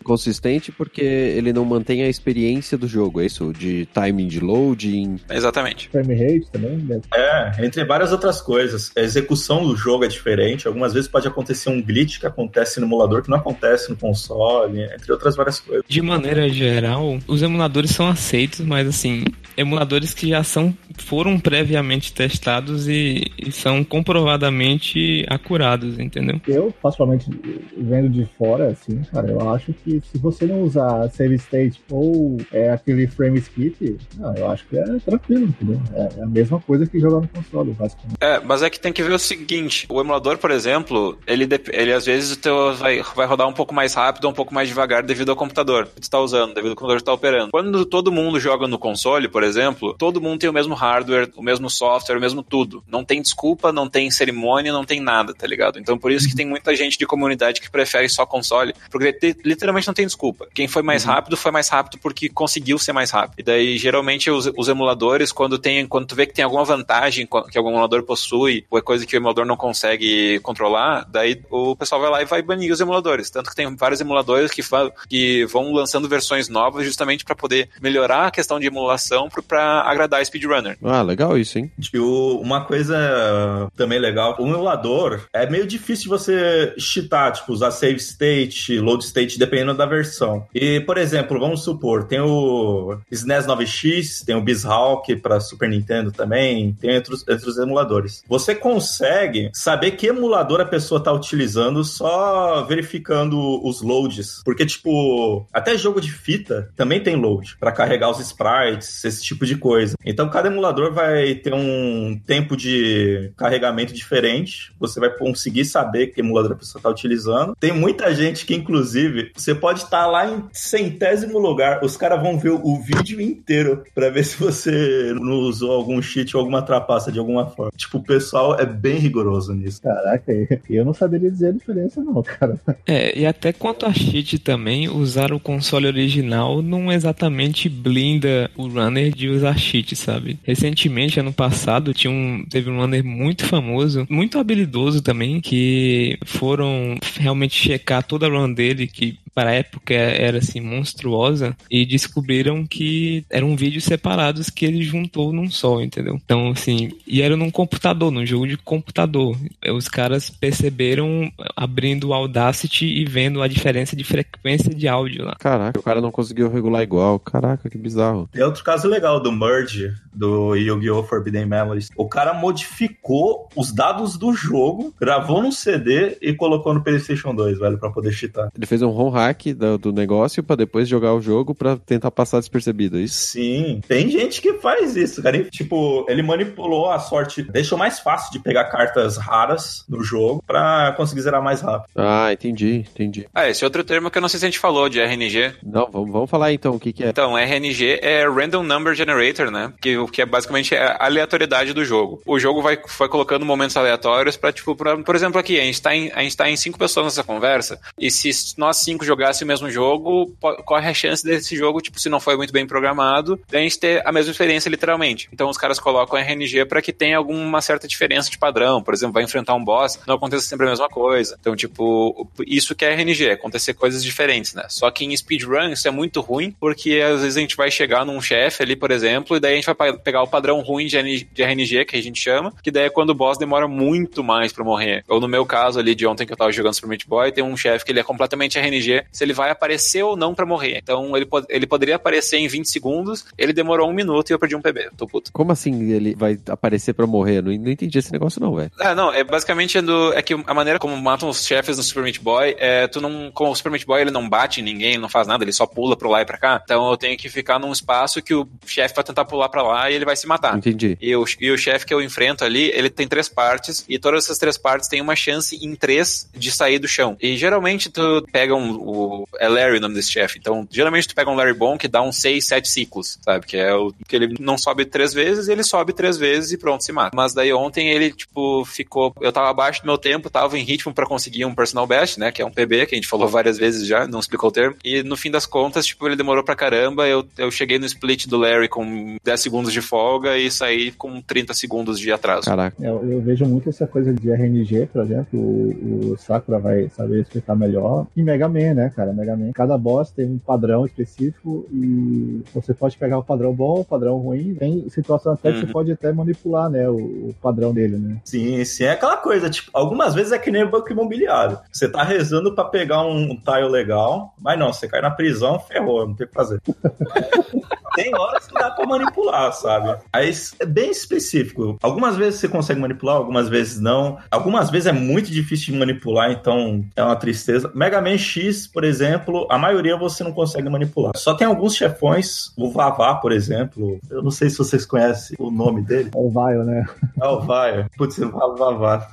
[0.72, 3.52] Porque ele não mantém a experiência do jogo, é isso?
[3.54, 5.18] De timing de loading.
[5.30, 5.90] Exatamente.
[5.90, 7.02] Frame rate também, né?
[7.14, 8.92] É, entre várias outras coisas.
[8.96, 10.68] A execução do jogo é diferente.
[10.68, 14.82] Algumas vezes pode acontecer um glitch que acontece no emulador que não acontece no console,
[14.82, 15.84] entre outras várias coisas.
[15.88, 19.24] De maneira geral, os emuladores são aceitos, mas assim,
[19.58, 26.42] emuladores que já são foram previamente testados e, e são comprovadamente acurados, entendeu?
[26.48, 27.30] Eu, particularmente,
[27.78, 32.38] vendo de fora, assim, cara, eu acho que se você não usar save state ou
[32.52, 35.82] é aquele frame skip, não, eu acho que é tranquilo, entendeu?
[35.94, 38.18] É a mesma coisa que jogar no console, basicamente.
[38.22, 41.94] É, mas é que tem que ver o seguinte: o emulador, por exemplo, ele, ele
[41.94, 45.04] às vezes teu vai, vai rodar um pouco mais rápido ou um pouco mais devagar
[45.04, 47.52] devido ao computador que tu está usando, devido ao computador que está operando.
[47.52, 51.42] Quando todo mundo joga no console, por exemplo, todo mundo tem o mesmo hardware, o
[51.42, 52.84] mesmo software, o mesmo tudo.
[52.88, 55.80] Não tem desculpa, não tem cerimônia, não tem nada, tá ligado?
[55.80, 59.36] Então por isso que tem muita gente de comunidade que prefere só console, porque te-
[59.44, 60.19] literalmente não tem desculpa.
[60.54, 63.40] Quem foi mais rápido foi mais rápido porque conseguiu ser mais rápido.
[63.40, 67.28] E daí geralmente os, os emuladores, quando tem, quando tu vê que tem alguma vantagem
[67.52, 71.76] que algum emulador possui, ou é coisa que o emulador não consegue controlar, daí o
[71.76, 73.30] pessoal vai lá e vai banir os emuladores.
[73.30, 74.62] Tanto que tem vários emuladores que,
[75.08, 80.22] que vão lançando versões novas justamente para poder melhorar a questão de emulação para agradar
[80.22, 80.78] a speedrunner.
[80.84, 81.72] Ah, legal isso, hein?
[81.94, 87.52] E o- uma coisa também legal, o emulador é meio difícil de você cheatar, tipo,
[87.52, 90.09] usar save state, load state, dependendo da versão.
[90.54, 96.12] E, por exemplo, vamos supor, tem o SNES 9X, tem o BizHawk para Super Nintendo
[96.12, 98.24] também, tem entre os, entre os emuladores.
[98.28, 105.48] Você consegue saber que emulador a pessoa tá utilizando só verificando os loads, porque, tipo,
[105.54, 109.96] até jogo de fita também tem load para carregar os sprites, esse tipo de coisa.
[110.06, 114.74] Então, cada emulador vai ter um tempo de carregamento diferente.
[114.80, 117.56] Você vai conseguir saber que emulador a pessoa está utilizando.
[117.60, 122.38] Tem muita gente que, inclusive, você pode estar lá em centésimo lugar, os caras vão
[122.38, 127.12] ver o vídeo inteiro para ver se você não usou algum cheat ou alguma trapaça
[127.12, 127.72] de alguma forma.
[127.76, 129.82] Tipo, o pessoal é bem rigoroso nisso.
[129.82, 130.32] Caraca,
[130.70, 132.60] eu não saberia dizer a diferença, não, cara.
[132.86, 138.68] É, e até quanto a cheat também, usar o console original não exatamente blinda o
[138.68, 140.40] runner de usar cheat, sabe?
[140.44, 146.98] Recentemente, ano passado, tinha um, teve um runner muito famoso, muito habilidoso também, que foram
[147.18, 152.66] realmente checar toda a run dele, que para a época era assim monstruosa, e descobriram
[152.66, 156.16] que eram vídeos separados que ele juntou num só, entendeu?
[156.16, 159.38] Então, assim, e era num computador, num jogo de computador.
[159.74, 165.36] Os caras perceberam abrindo o Audacity e vendo a diferença de frequência de áudio lá.
[165.40, 167.20] Caraca, o cara não conseguiu regular igual.
[167.20, 168.30] Caraca, que bizarro.
[168.32, 171.04] Tem outro caso legal do Merge, do Yu-Gi-Oh!
[171.04, 171.90] Forbidden Memories.
[171.96, 177.60] O cara modificou os dados do jogo, gravou no CD e colocou no PlayStation 2,
[177.60, 178.50] velho, pra poder cheatar.
[178.56, 179.10] Ele fez um ROM
[179.54, 183.16] do, do negócio pra depois jogar o jogo pra tentar passar despercebido, é isso?
[183.16, 185.38] Sim, tem gente que faz isso, cara.
[185.38, 190.44] E, Tipo, ele manipulou a sorte, deixou mais fácil de pegar cartas raras no jogo
[190.48, 191.90] pra conseguir zerar mais rápido.
[191.96, 193.28] Ah, entendi, entendi.
[193.34, 195.54] Ah, esse outro termo que eu não sei se a gente falou de RNG.
[195.62, 197.10] Não, vamos, vamos falar então o que, que é.
[197.10, 199.74] Então, RNG é Random Number Generator, né?
[199.82, 202.22] Que, o que é basicamente a aleatoriedade do jogo.
[202.26, 205.82] O jogo vai, vai colocando momentos aleatórios pra, tipo, pra, por exemplo, aqui, a gente,
[205.82, 209.44] tá em, a gente tá em cinco pessoas nessa conversa, e se nós cinco jogasse
[209.44, 210.34] o mesmo jogo,
[210.66, 214.02] corre a chance desse jogo, tipo, se não foi muito bem programado, da gente ter
[214.06, 215.28] a mesma experiência literalmente.
[215.34, 218.82] Então os caras colocam RNG para que tenha alguma certa diferença de padrão.
[218.82, 221.38] Por exemplo, vai enfrentar um boss, não aconteça sempre a mesma coisa.
[221.40, 224.66] Então, tipo, isso que é RNG, acontecer coisas diferentes, né?
[224.70, 228.06] Só que em speedrun isso é muito ruim, porque às vezes a gente vai chegar
[228.06, 230.98] num chefe ali, por exemplo, e daí a gente vai pegar o padrão ruim de
[230.98, 234.64] RNG, que a gente chama, que daí é quando o boss demora muito mais para
[234.64, 235.04] morrer.
[235.08, 237.44] Ou no meu caso ali de ontem que eu tava jogando Super Meat Boy, tem
[237.44, 240.78] um chefe que ele é completamente RNG, se ele vai aparecer ou não para morrer.
[240.78, 244.56] Então ele, ele poderia aparecer em 20 segundos, ele demorou um minuto e eu perdi
[244.56, 244.90] um PB.
[244.98, 245.32] Tô puto.
[245.32, 247.42] Como assim ele vai aparecer para morrer?
[247.42, 248.72] Não, não entendi esse negócio não, velho.
[248.80, 252.04] Ah, não, é basicamente do, é que a maneira como matam os chefes no Super
[252.04, 254.98] Meat Boy é tu não, como o Super Meat Boy ele não bate em ninguém,
[254.98, 256.62] não faz nada, ele só pula pro lá e pra cá.
[256.64, 259.90] Então eu tenho que ficar num espaço que o chefe vai tentar pular pra lá
[259.90, 260.58] e ele vai se matar.
[260.58, 260.98] Entendi.
[261.02, 264.26] E o, e o chefe que eu enfrento ali, ele tem três partes e todas
[264.26, 267.18] essas três partes têm uma chance em três de sair do chão.
[267.22, 268.89] E geralmente tu pega um.
[268.90, 270.40] O, é Larry o nome desse chefe.
[270.40, 273.46] Então, geralmente tu pega um Larry bom que dá uns seis, sete ciclos, sabe?
[273.46, 276.84] Que é o que ele não sobe três vezes, ele sobe três vezes e pronto,
[276.84, 277.16] se mata.
[277.16, 279.14] Mas daí ontem ele, tipo, ficou.
[279.22, 282.32] Eu tava abaixo do meu tempo, tava em ritmo para conseguir um personal best, né?
[282.32, 284.76] Que é um PB, que a gente falou várias vezes já, não explicou o termo.
[284.84, 287.08] E no fim das contas, tipo, ele demorou pra caramba.
[287.08, 291.22] Eu, eu cheguei no split do Larry com 10 segundos de folga e saí com
[291.22, 292.46] 30 segundos de atraso.
[292.46, 292.76] Caraca.
[292.80, 297.22] Eu, eu vejo muito essa coisa de RNG, por exemplo, o, o Sakura vai saber
[297.22, 298.08] explicar melhor.
[298.16, 299.12] E Mega Man, né, cara?
[299.12, 299.52] Mega Man.
[299.52, 304.18] Cada boss tem um padrão específico e você pode pegar o padrão bom, o padrão
[304.18, 304.56] ruim.
[304.56, 308.18] Tem situação até que você pode até manipular, né, o, o, padrão dele, né?
[308.24, 308.86] Sim, sim.
[308.86, 311.60] É aquela coisa, tipo, algumas vezes é que nem banco imobiliário.
[311.72, 315.60] Você tá rezando para pegar um, um tile legal, mas não, você cai na prisão,
[315.60, 316.62] ferrou, não tem o que fazer.
[317.96, 320.00] tem horas que dá pra manipular, sabe?
[320.14, 321.78] Aí é bem específico.
[321.82, 324.18] Algumas vezes você consegue manipular, algumas vezes não.
[324.32, 327.72] Algumas vezes é muito difícil de manipular, então é uma tristeza.
[327.76, 331.14] Mega Man X, por exemplo, a maioria você não consegue manipular.
[331.16, 334.00] Só tem alguns chefões, o Vavá, por exemplo.
[334.10, 336.12] Eu não sei se vocês conhecem o nome dele.
[336.16, 336.86] É o Vaio, né?
[337.22, 337.86] É o Vaio.
[337.98, 339.08] Putz, o Vavá.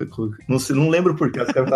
[0.49, 1.41] Não, não lembro porquê.
[1.41, 1.71] As caras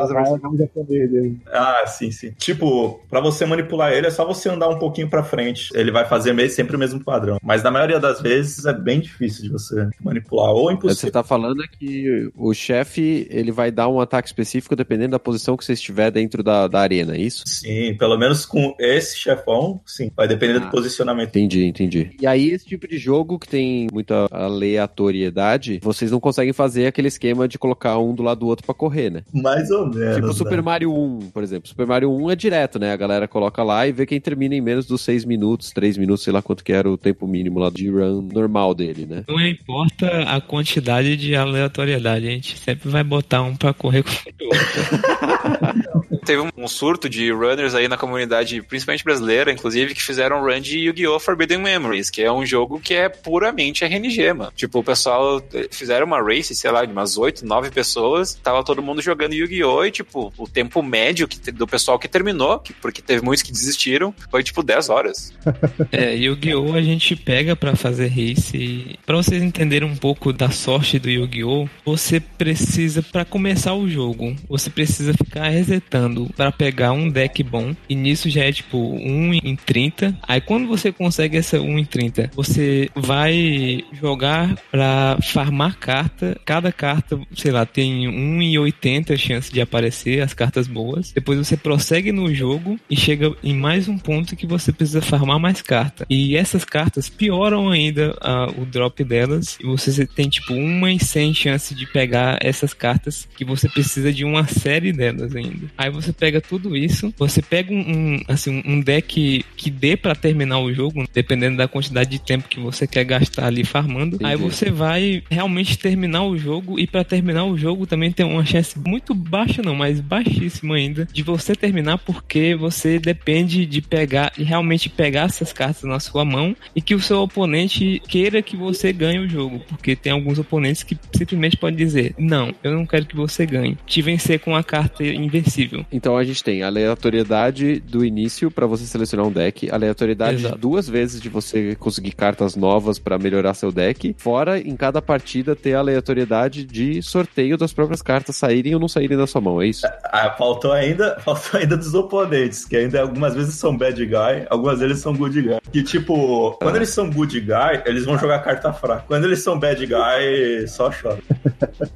[1.53, 2.33] Ah, sim, sim.
[2.33, 5.71] Tipo, pra você manipular ele é só você andar um pouquinho pra frente.
[5.75, 7.39] Ele vai fazer sempre o mesmo padrão.
[7.43, 11.01] Mas na maioria das vezes é bem difícil de você manipular ou impossível.
[11.01, 15.19] Você tá falando é que o chefe ele vai dar um ataque específico dependendo da
[15.19, 17.45] posição que você estiver dentro da, da arena, é isso?
[17.47, 20.11] Sim, pelo menos com esse chefão, sim.
[20.17, 21.29] Vai depender ah, do posicionamento.
[21.29, 22.11] Entendi, entendi.
[22.21, 27.09] E aí, esse tipo de jogo que tem muita aleatoriedade, vocês não conseguem fazer aquele
[27.09, 29.23] esquema de colocar um do lado do outro para correr, né?
[29.33, 30.17] Mais ou menos.
[30.17, 30.63] Tipo Super né?
[30.63, 31.69] Mario 1, por exemplo.
[31.69, 32.93] Super Mario 1 é direto, né?
[32.93, 36.25] A galera coloca lá e vê quem termina em menos dos 6 minutos, 3 minutos,
[36.25, 39.25] sei lá quanto que era o tempo mínimo lá de run normal dele, né?
[39.29, 44.11] Não importa a quantidade de aleatoriedade, a gente sempre vai botar um pra correr com
[44.11, 45.90] o outro.
[46.25, 50.79] Teve um surto de runners aí na comunidade, principalmente brasileira, inclusive, que fizeram run de
[50.79, 51.19] Yu-Gi-Oh!
[51.19, 54.53] Forbidden Memories, que é um jogo que é puramente RNG, mano.
[54.55, 58.63] Tipo, o pessoal eh, fizeram uma race, sei lá, de umas 8, 9 pessoas, tava
[58.65, 59.85] todo mundo jogando Yu-Gi-Oh!
[59.85, 64.15] e, tipo, o tempo médio que, do pessoal que terminou, porque teve muitos que desistiram,
[64.31, 65.33] foi, tipo, 10 horas.
[65.93, 66.75] É, Yu-Gi-Oh!
[66.75, 68.99] a gente pega para fazer race.
[69.05, 74.37] Para vocês entenderem um pouco da sorte do Yu-Gi-Oh, você precisa para começar o jogo,
[74.49, 77.75] você precisa ficar resetando para pegar um deck bom.
[77.89, 80.17] E nisso já é tipo 1 em 30.
[80.27, 86.39] Aí quando você consegue essa 1 em 30, você vai jogar para farmar carta.
[86.45, 91.13] Cada carta, sei lá, tem 1 em 80 chance de aparecer as cartas boas.
[91.13, 95.39] Depois você prossegue no jogo e chega em mais um ponto que você precisa farmar
[95.39, 96.07] mais carta.
[96.09, 99.59] E essas cartas pioram ainda uh, o drop delas.
[99.61, 104.13] E você tem tipo uma em 100 chance de pegar essas cartas que você precisa
[104.13, 105.71] de uma série delas ainda.
[105.77, 110.15] Aí você pega tudo isso, você pega um, um assim, um deck que dê para
[110.15, 114.17] terminar o jogo, dependendo da quantidade de tempo que você quer gastar ali farmando.
[114.17, 114.31] Entendi.
[114.31, 118.45] Aí você vai realmente terminar o jogo e para terminar o jogo também tem uma
[118.45, 124.33] chance muito baixa não, mas baixíssima ainda de você terminar porque você depende de pegar
[124.39, 128.57] e realmente pegar essas cartas na sua mão e que o seu oponente queira que
[128.57, 132.87] você ganhe o jogo, porque tem alguns oponentes que simplesmente podem dizer: "Não, eu não
[132.87, 133.77] quero que você ganhe".
[133.87, 135.85] Te vencer com a carta invencível.
[135.93, 140.59] Então a gente tem aleatoriedade do início para você selecionar um deck, aleatoriedade Exato.
[140.59, 145.57] duas vezes de você conseguir cartas novas para melhorar seu deck, fora em cada partida
[145.57, 149.67] ter aleatoriedade de sorteio das próprias cartas saírem ou não saírem da sua mão, é
[149.67, 149.87] isso?
[150.05, 154.81] Ah, faltou ainda, faltou ainda dos oponentes, que ainda algumas vezes são bad guy, algumas
[154.81, 155.59] vezes são good guy.
[155.73, 159.05] Que tipo, quando eles são good guy, eles vão jogar carta fraca.
[159.07, 161.19] Quando eles são bad guy, só chora.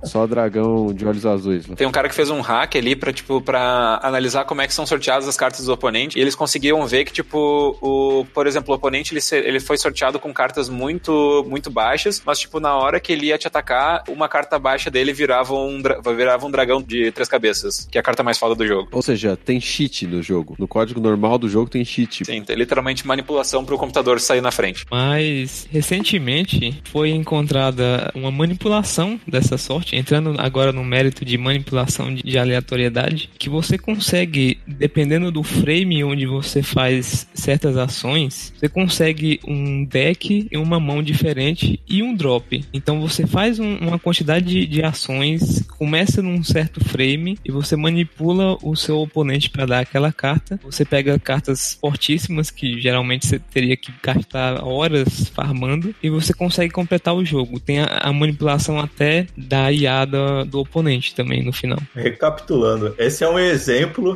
[0.03, 1.67] Só dragão de olhos azuis.
[1.77, 4.75] Tem um cara que fez um hack ali pra, tipo, pra analisar como é que
[4.75, 6.19] são sorteadas as cartas do oponente.
[6.19, 10.19] E eles conseguiam ver que, tipo, o, por exemplo, o oponente ele, ele foi sorteado
[10.19, 14.29] com cartas muito, muito baixas, mas, tipo, na hora que ele ia te atacar, uma
[14.29, 15.83] carta baixa dele virava um,
[16.17, 18.89] virava um dragão de três cabeças, que é a carta mais foda do jogo.
[18.93, 20.55] Ou seja, tem cheat no jogo.
[20.59, 22.25] No código normal do jogo tem cheat.
[22.25, 24.85] Sim, tem literalmente manipulação pro computador sair na frente.
[24.91, 32.39] Mas, recentemente, foi encontrada uma manipulação dessa sorte, entrando agora no mérito de manipulação de
[32.39, 39.85] aleatoriedade, que você consegue, dependendo do frame onde você faz certas ações, você consegue um
[39.85, 42.65] deck e uma mão diferente e um drop.
[42.73, 47.77] Então você faz um, uma quantidade de, de, ações, começa num certo frame e você
[47.77, 50.59] manipula o seu oponente para dar aquela carta.
[50.63, 56.73] Você pega cartas fortíssimas que geralmente você teria que gastar horas farmando e você consegue
[56.73, 57.61] completar o jogo.
[57.61, 61.79] Tem a, a manipulação até da IA do, do oponente também no final.
[61.95, 63.64] Recapitulando, esse é um exemplo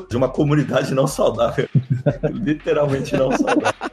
[0.08, 1.68] de uma comunidade não saudável.
[2.32, 3.90] Literalmente não saudável.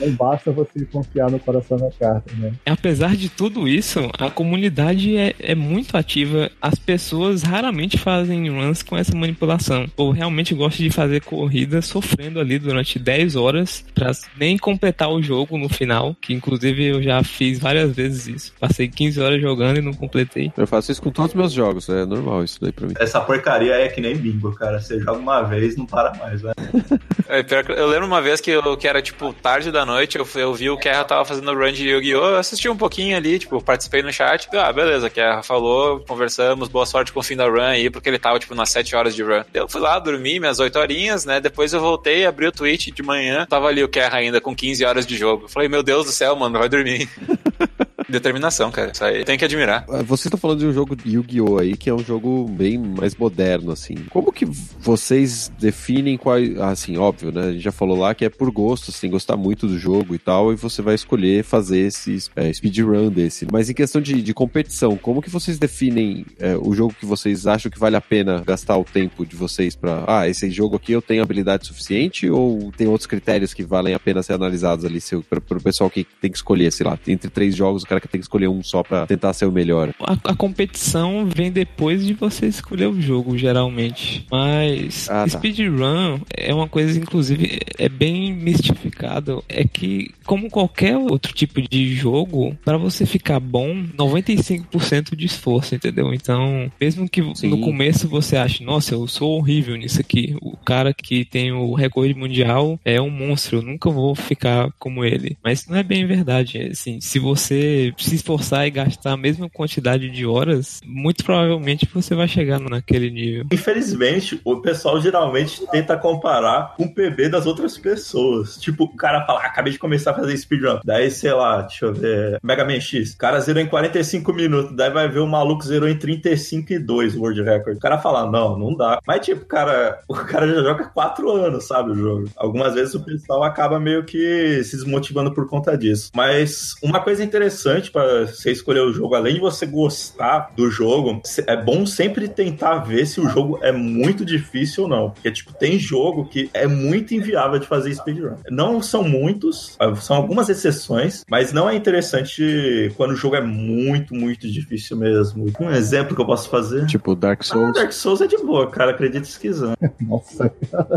[0.00, 2.52] Não basta você confiar no coração da carta, né?
[2.66, 6.50] Apesar de tudo isso, a comunidade é, é muito ativa.
[6.60, 9.86] As pessoas raramente fazem runs com essa manipulação.
[9.96, 15.22] Ou realmente gosta de fazer corrida sofrendo ali durante 10 horas pra nem completar o
[15.22, 16.16] jogo no final.
[16.20, 18.52] Que inclusive eu já fiz várias vezes isso.
[18.58, 20.52] Passei 15 horas jogando e não completei.
[20.56, 22.94] Eu faço isso com todos os meus jogos, é normal isso daí pra mim.
[22.98, 24.80] Essa porcaria é que nem bingo, cara.
[24.80, 26.54] Você joga uma vez, não para mais, velho.
[27.32, 27.44] É,
[27.78, 30.70] eu lembro uma vez que, eu, que era tipo tarde da noite, eu, eu vi
[30.70, 32.36] o Kerra tava fazendo run de Yu-Gi-Oh!
[32.36, 34.48] Assisti um pouquinho ali, tipo, participei no chat.
[34.54, 38.18] Ah, beleza, Kerra falou, conversamos, boa sorte com o fim da run aí, porque ele
[38.18, 39.42] tava tipo nas 7 horas de run.
[39.52, 41.40] Eu fui lá, dormi minhas 8 horinhas, né?
[41.40, 44.84] Depois eu voltei, abri o Twitch de manhã, tava ali o Kerra ainda com 15
[44.84, 45.44] horas de jogo.
[45.44, 47.08] Eu falei, meu Deus do céu, mano, vai dormir.
[48.10, 48.90] Determinação, cara.
[48.92, 49.84] Isso aí tem que admirar.
[49.88, 51.58] Ah, Vocês estão falando de um jogo Yu-Gi-Oh!
[51.58, 53.94] aí, que é um jogo bem mais moderno, assim.
[54.10, 54.44] Como que
[54.80, 56.36] vocês definem qual.
[56.62, 57.48] Assim, óbvio, né?
[57.48, 60.18] A gente já falou lá que é por gosto, assim, gostar muito do jogo e
[60.18, 63.46] tal, e você vai escolher fazer esse é, speedrun desse.
[63.50, 67.46] Mas em questão de, de competição, como que vocês definem é, o jogo que vocês
[67.46, 70.04] acham que vale a pena gastar o tempo de vocês pra.
[70.06, 73.98] Ah, esse jogo aqui eu tenho habilidade suficiente ou tem outros critérios que valem a
[73.98, 77.30] pena ser analisados ali seu, pra, pro pessoal que tem que escolher, sei lá, entre
[77.30, 79.90] três jogos o cara que tem que escolher um só pra tentar ser o melhor?
[80.00, 84.26] A, a competição vem depois de você escolher o jogo, geralmente.
[84.30, 85.28] Mas Ah, tá.
[85.28, 89.44] speedrun é uma coisa, inclusive, é bem mistificado.
[89.48, 95.74] É que, como qualquer outro tipo de jogo, pra você ficar bom, 95% de esforço,
[95.74, 96.12] entendeu?
[96.14, 97.48] Então, mesmo que Sim.
[97.48, 100.36] no começo você ache, nossa, eu sou horrível nisso aqui.
[100.40, 105.04] O cara que tem o recorde mundial é um monstro, eu nunca vou ficar como
[105.04, 105.36] ele.
[105.42, 106.58] Mas não é bem verdade.
[106.70, 112.14] Assim, se você se esforçar e gastar a mesma quantidade de horas, muito provavelmente você
[112.14, 113.46] vai chegar naquele nível.
[113.52, 118.56] Infelizmente, o pessoal geralmente tenta comparar com o PB das outras pessoas.
[118.56, 120.80] Tipo, o cara fala, ah, acabei de começar a fazer speedrun.
[120.84, 123.12] Daí, sei lá, deixa eu ver, Mega Man X.
[123.12, 124.76] O cara zerou em 45 minutos.
[124.76, 127.76] Daí vai ver o maluco zerou em 35 e 2 o World Record.
[127.76, 129.00] O cara fala, não, não dá.
[129.06, 132.30] Mas, tipo, cara, o cara já joga 4 anos, sabe, o jogo.
[132.36, 136.10] Algumas vezes o pessoal acaba meio que se desmotivando por conta disso.
[136.14, 141.22] Mas uma coisa interessante para você escolher o jogo, além de você gostar do jogo,
[141.46, 145.10] é bom sempre tentar ver se o jogo é muito difícil ou não.
[145.10, 148.34] Porque, tipo, tem jogo que é muito inviável de fazer speedrun.
[148.50, 154.14] Não são muitos, são algumas exceções, mas não é interessante quando o jogo é muito,
[154.14, 155.46] muito difícil mesmo.
[155.60, 156.86] Um exemplo que eu posso fazer.
[156.86, 157.74] Tipo, Dark Ah, Souls.
[157.74, 159.76] Dark Souls é de boa, cara, acredite se quiser.
[160.00, 160.52] Nossa,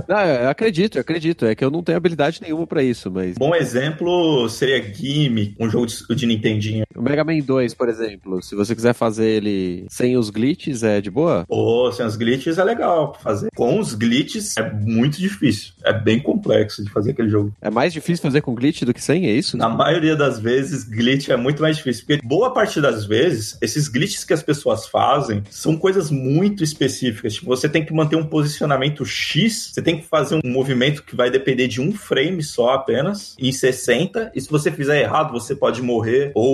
[0.10, 1.46] Ah, eu acredito, eu acredito.
[1.46, 3.38] É que eu não tenho habilidade nenhuma pra isso, mas.
[3.38, 6.26] Bom exemplo seria Gimme, um jogo de, de
[6.74, 6.86] Nintendinho.
[6.96, 11.00] O Mega Man 2, por exemplo, se você quiser fazer ele sem os glitches, é
[11.00, 11.46] de boa?
[11.48, 13.50] Pô, sem os glitches é legal pra fazer.
[13.56, 15.74] Com os glitches é muito difícil.
[15.84, 17.54] É bem complexo de fazer aquele jogo.
[17.62, 19.58] É mais difícil fazer com glitch do que sem, é isso?
[19.58, 22.06] Na maioria das vezes, glitch é muito mais difícil.
[22.06, 27.36] Porque boa parte das vezes, esses glitches que as pessoas fazem são coisas muito específicas.
[27.36, 31.16] Tipo, você tem que manter um posicionamento X, você tem que fazer um movimento que
[31.16, 34.32] vai depender de um frame só apenas, em 60.
[34.36, 36.32] E se você fizer errado, você pode morrer.
[36.34, 36.53] Ou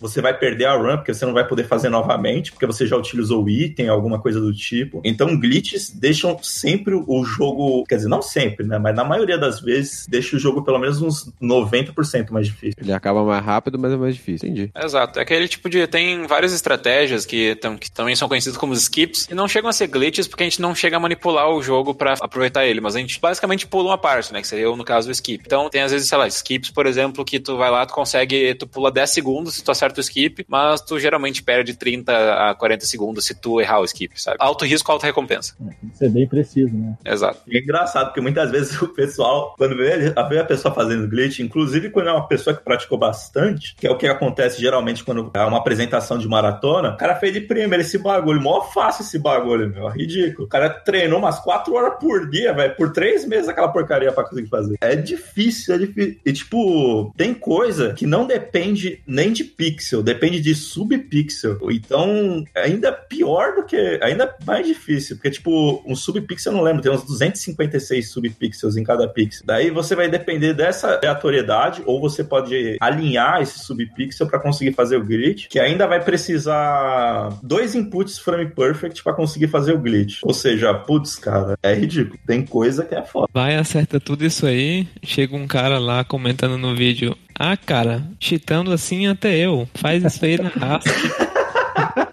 [0.00, 2.96] você vai perder a run, porque você não vai poder fazer novamente, porque você já
[2.96, 5.00] utilizou o item, alguma coisa do tipo.
[5.04, 7.84] Então, glitches deixam sempre o jogo.
[7.84, 8.78] Quer dizer, não sempre, né?
[8.78, 12.76] Mas na maioria das vezes, deixa o jogo pelo menos uns 90% mais difícil.
[12.80, 14.48] Ele acaba mais rápido, mas é mais difícil.
[14.48, 14.70] Entendi.
[14.74, 15.18] Exato.
[15.18, 15.86] É aquele tipo de.
[15.86, 19.72] Tem várias estratégias que, tam, que também são conhecidas como skips e não chegam a
[19.72, 22.96] ser glitches porque a gente não chega a manipular o jogo pra aproveitar ele, mas
[22.96, 24.40] a gente basicamente pula uma parte, né?
[24.40, 25.42] Que seria, no caso, o skip.
[25.44, 28.54] Então tem às vezes, sei lá, skips, por exemplo, que tu vai lá, tu consegue,
[28.54, 32.50] tu pula 10 segundos segundos se tu acerta o skip, mas tu geralmente perde 30
[32.50, 34.36] a 40 segundos se tu errar o skip, sabe?
[34.40, 35.54] Alto risco, alta recompensa.
[35.60, 36.96] É, tem que ser bem preciso, né?
[37.04, 37.40] Exato.
[37.46, 41.08] E é engraçado, porque muitas vezes o pessoal, quando vê a, vê a pessoa fazendo
[41.08, 45.04] glitch, inclusive quando é uma pessoa que praticou bastante, que é o que acontece geralmente
[45.04, 49.02] quando é uma apresentação de maratona, o cara fez de primeiro esse bagulho, mó fácil
[49.02, 50.46] esse bagulho, meu, é ridículo.
[50.46, 54.24] O cara treinou umas 4 horas por dia, velho, por 3 meses aquela porcaria pra
[54.24, 54.76] conseguir fazer.
[54.80, 56.20] É difícil, é difícil.
[56.24, 61.58] E tipo, tem coisa que não depende nem de pixel, depende de subpixel.
[61.70, 63.98] Então, ainda pior do que.
[64.02, 68.84] Ainda mais difícil, porque tipo, um subpixel eu não lembro, tem uns 256 subpixels em
[68.84, 69.42] cada pixel.
[69.44, 74.96] Daí você vai depender dessa aleatoriedade, ou você pode alinhar esse subpixel para conseguir fazer
[74.96, 80.20] o glitch, que ainda vai precisar dois inputs frame perfect para conseguir fazer o glitch.
[80.22, 82.18] Ou seja, putz, cara, é ridículo.
[82.26, 83.28] Tem coisa que é foda.
[83.32, 88.70] Vai, acerta tudo isso aí, chega um cara lá comentando no vídeo, ah, cara, cheatando
[88.70, 90.90] assim até eu, faz isso aí na raça.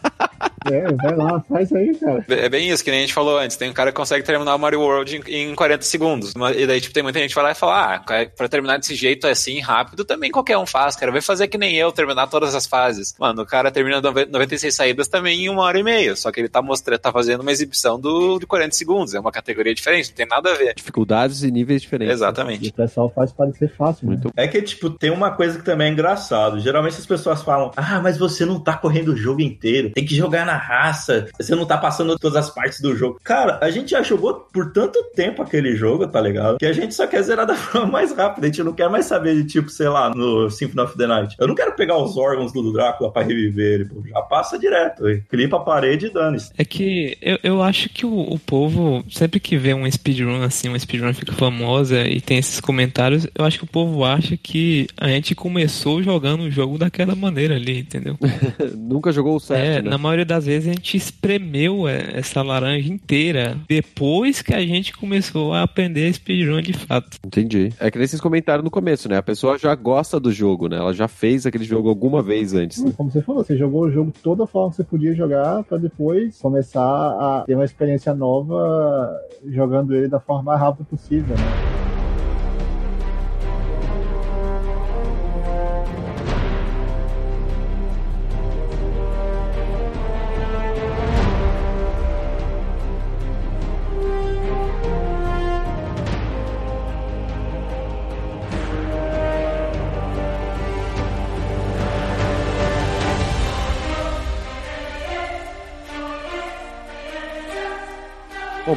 [0.72, 2.26] É, vai lá, faz aí, cara.
[2.30, 3.58] É bem isso que nem a gente falou antes.
[3.58, 6.34] Tem um cara que consegue terminar o Mario World em, em 40 segundos.
[6.56, 8.96] E daí, tipo, tem muita gente que vai lá e fala: Ah, pra terminar desse
[8.96, 11.12] jeito assim, rápido, também qualquer um faz, cara.
[11.12, 13.16] Vai fazer que nem eu, terminar todas as fases.
[13.20, 16.16] Mano, o cara termina 96 saídas também em uma hora e meia.
[16.16, 19.14] Só que ele tá mostrando, tá fazendo uma exibição do, de 40 segundos.
[19.14, 20.74] É uma categoria diferente, não tem nada a ver.
[20.76, 22.12] Dificuldades e níveis diferentes.
[22.12, 22.70] E Exatamente.
[22.70, 24.14] o pessoal faz parecer fácil, né?
[24.14, 26.60] Muito É que, tipo, tem uma coisa que também é engraçado.
[26.60, 29.92] Geralmente as pessoas falam: Ah, mas você não tá correndo o jogo inteiro.
[29.92, 31.28] Tem que jogar na raça.
[31.40, 33.20] Você não tá passando todas as partes do jogo.
[33.24, 36.58] Cara, a gente já jogou por tanto tempo aquele jogo, tá ligado?
[36.58, 38.48] Que a gente só quer zerar da forma mais rápida.
[38.48, 41.36] A gente não quer mais saber de, tipo, sei lá, no Symphony of the Night.
[41.40, 44.04] Eu não quero pegar os órgãos do Drácula pra reviver ele, pô.
[44.08, 45.04] Já passa direto.
[45.30, 46.52] Clipa a parede e dane-se.
[46.58, 50.68] É que eu, eu acho que o, o povo, sempre que vê um speedrun assim,
[50.70, 54.88] uma speedrun fica famosa e tem esses comentários, eu acho que o povo acha que
[54.98, 58.18] a gente começou jogando o jogo daquela maneira ali, entendeu?
[58.76, 59.90] Nunca jogou o certo, É, né?
[59.90, 64.94] na maioria das vezes a gente espremeu é, essa laranja inteira depois que a gente
[64.98, 67.18] começou a aprender speedrun de fato.
[67.26, 67.72] Entendi.
[67.80, 69.18] É que nem vocês comentaram no começo, né?
[69.18, 70.78] A pessoa já gosta do jogo, né?
[70.78, 72.84] Ela já fez aquele jogo alguma vez antes.
[72.84, 72.92] né?
[72.98, 75.78] Como você falou, você jogou o jogo toda a forma que você podia jogar pra
[75.78, 81.87] depois começar a ter uma experiência nova jogando ele da forma mais rápida possível, né?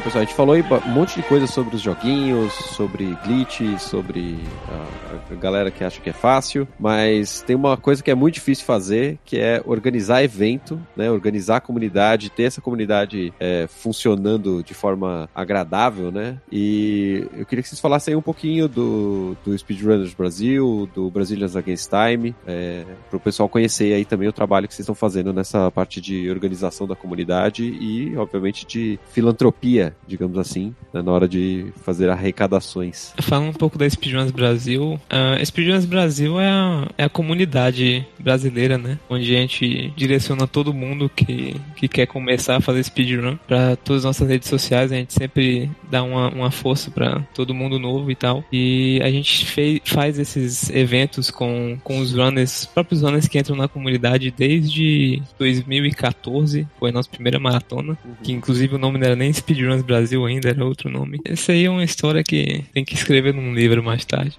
[0.01, 4.37] Pessoal, a gente falou aí um monte de coisa sobre os joguinhos, sobre glitch, sobre
[4.67, 8.35] a, a galera que acha que é fácil, mas tem uma coisa que é muito
[8.35, 11.11] difícil fazer, que é organizar evento, né?
[11.11, 16.37] Organizar a comunidade, ter essa comunidade é, funcionando de forma agradável, né?
[16.51, 21.89] E eu queria que vocês falassem um pouquinho do, do Speedrunners Brasil, do Brazilians Against
[21.89, 25.69] Time, é, para o pessoal conhecer aí também o trabalho que vocês estão fazendo nessa
[25.69, 31.71] parte de organização da comunidade e, obviamente, de filantropia, digamos assim, né, na hora de
[31.83, 33.13] fazer arrecadações.
[33.21, 38.77] Falando um pouco da Speedruns Brasil, a Speedruns Brasil é a, é a comunidade brasileira,
[38.77, 38.97] né?
[39.09, 44.01] Onde a gente direciona todo mundo que, que quer começar a fazer speedrun para todas
[44.01, 44.91] as nossas redes sociais.
[44.91, 48.43] A gente sempre dá uma, uma força para todo mundo novo e tal.
[48.51, 53.39] E a gente fez, faz esses eventos com, com os runners, os próprios runners que
[53.39, 56.67] entram na comunidade desde 2014.
[56.79, 60.49] Foi a nossa primeira maratona, que inclusive o nome não era nem Speedruns Brasil ainda,
[60.49, 61.19] era outro nome.
[61.25, 64.37] Essa aí é uma história que tem que escrever num livro mais tarde.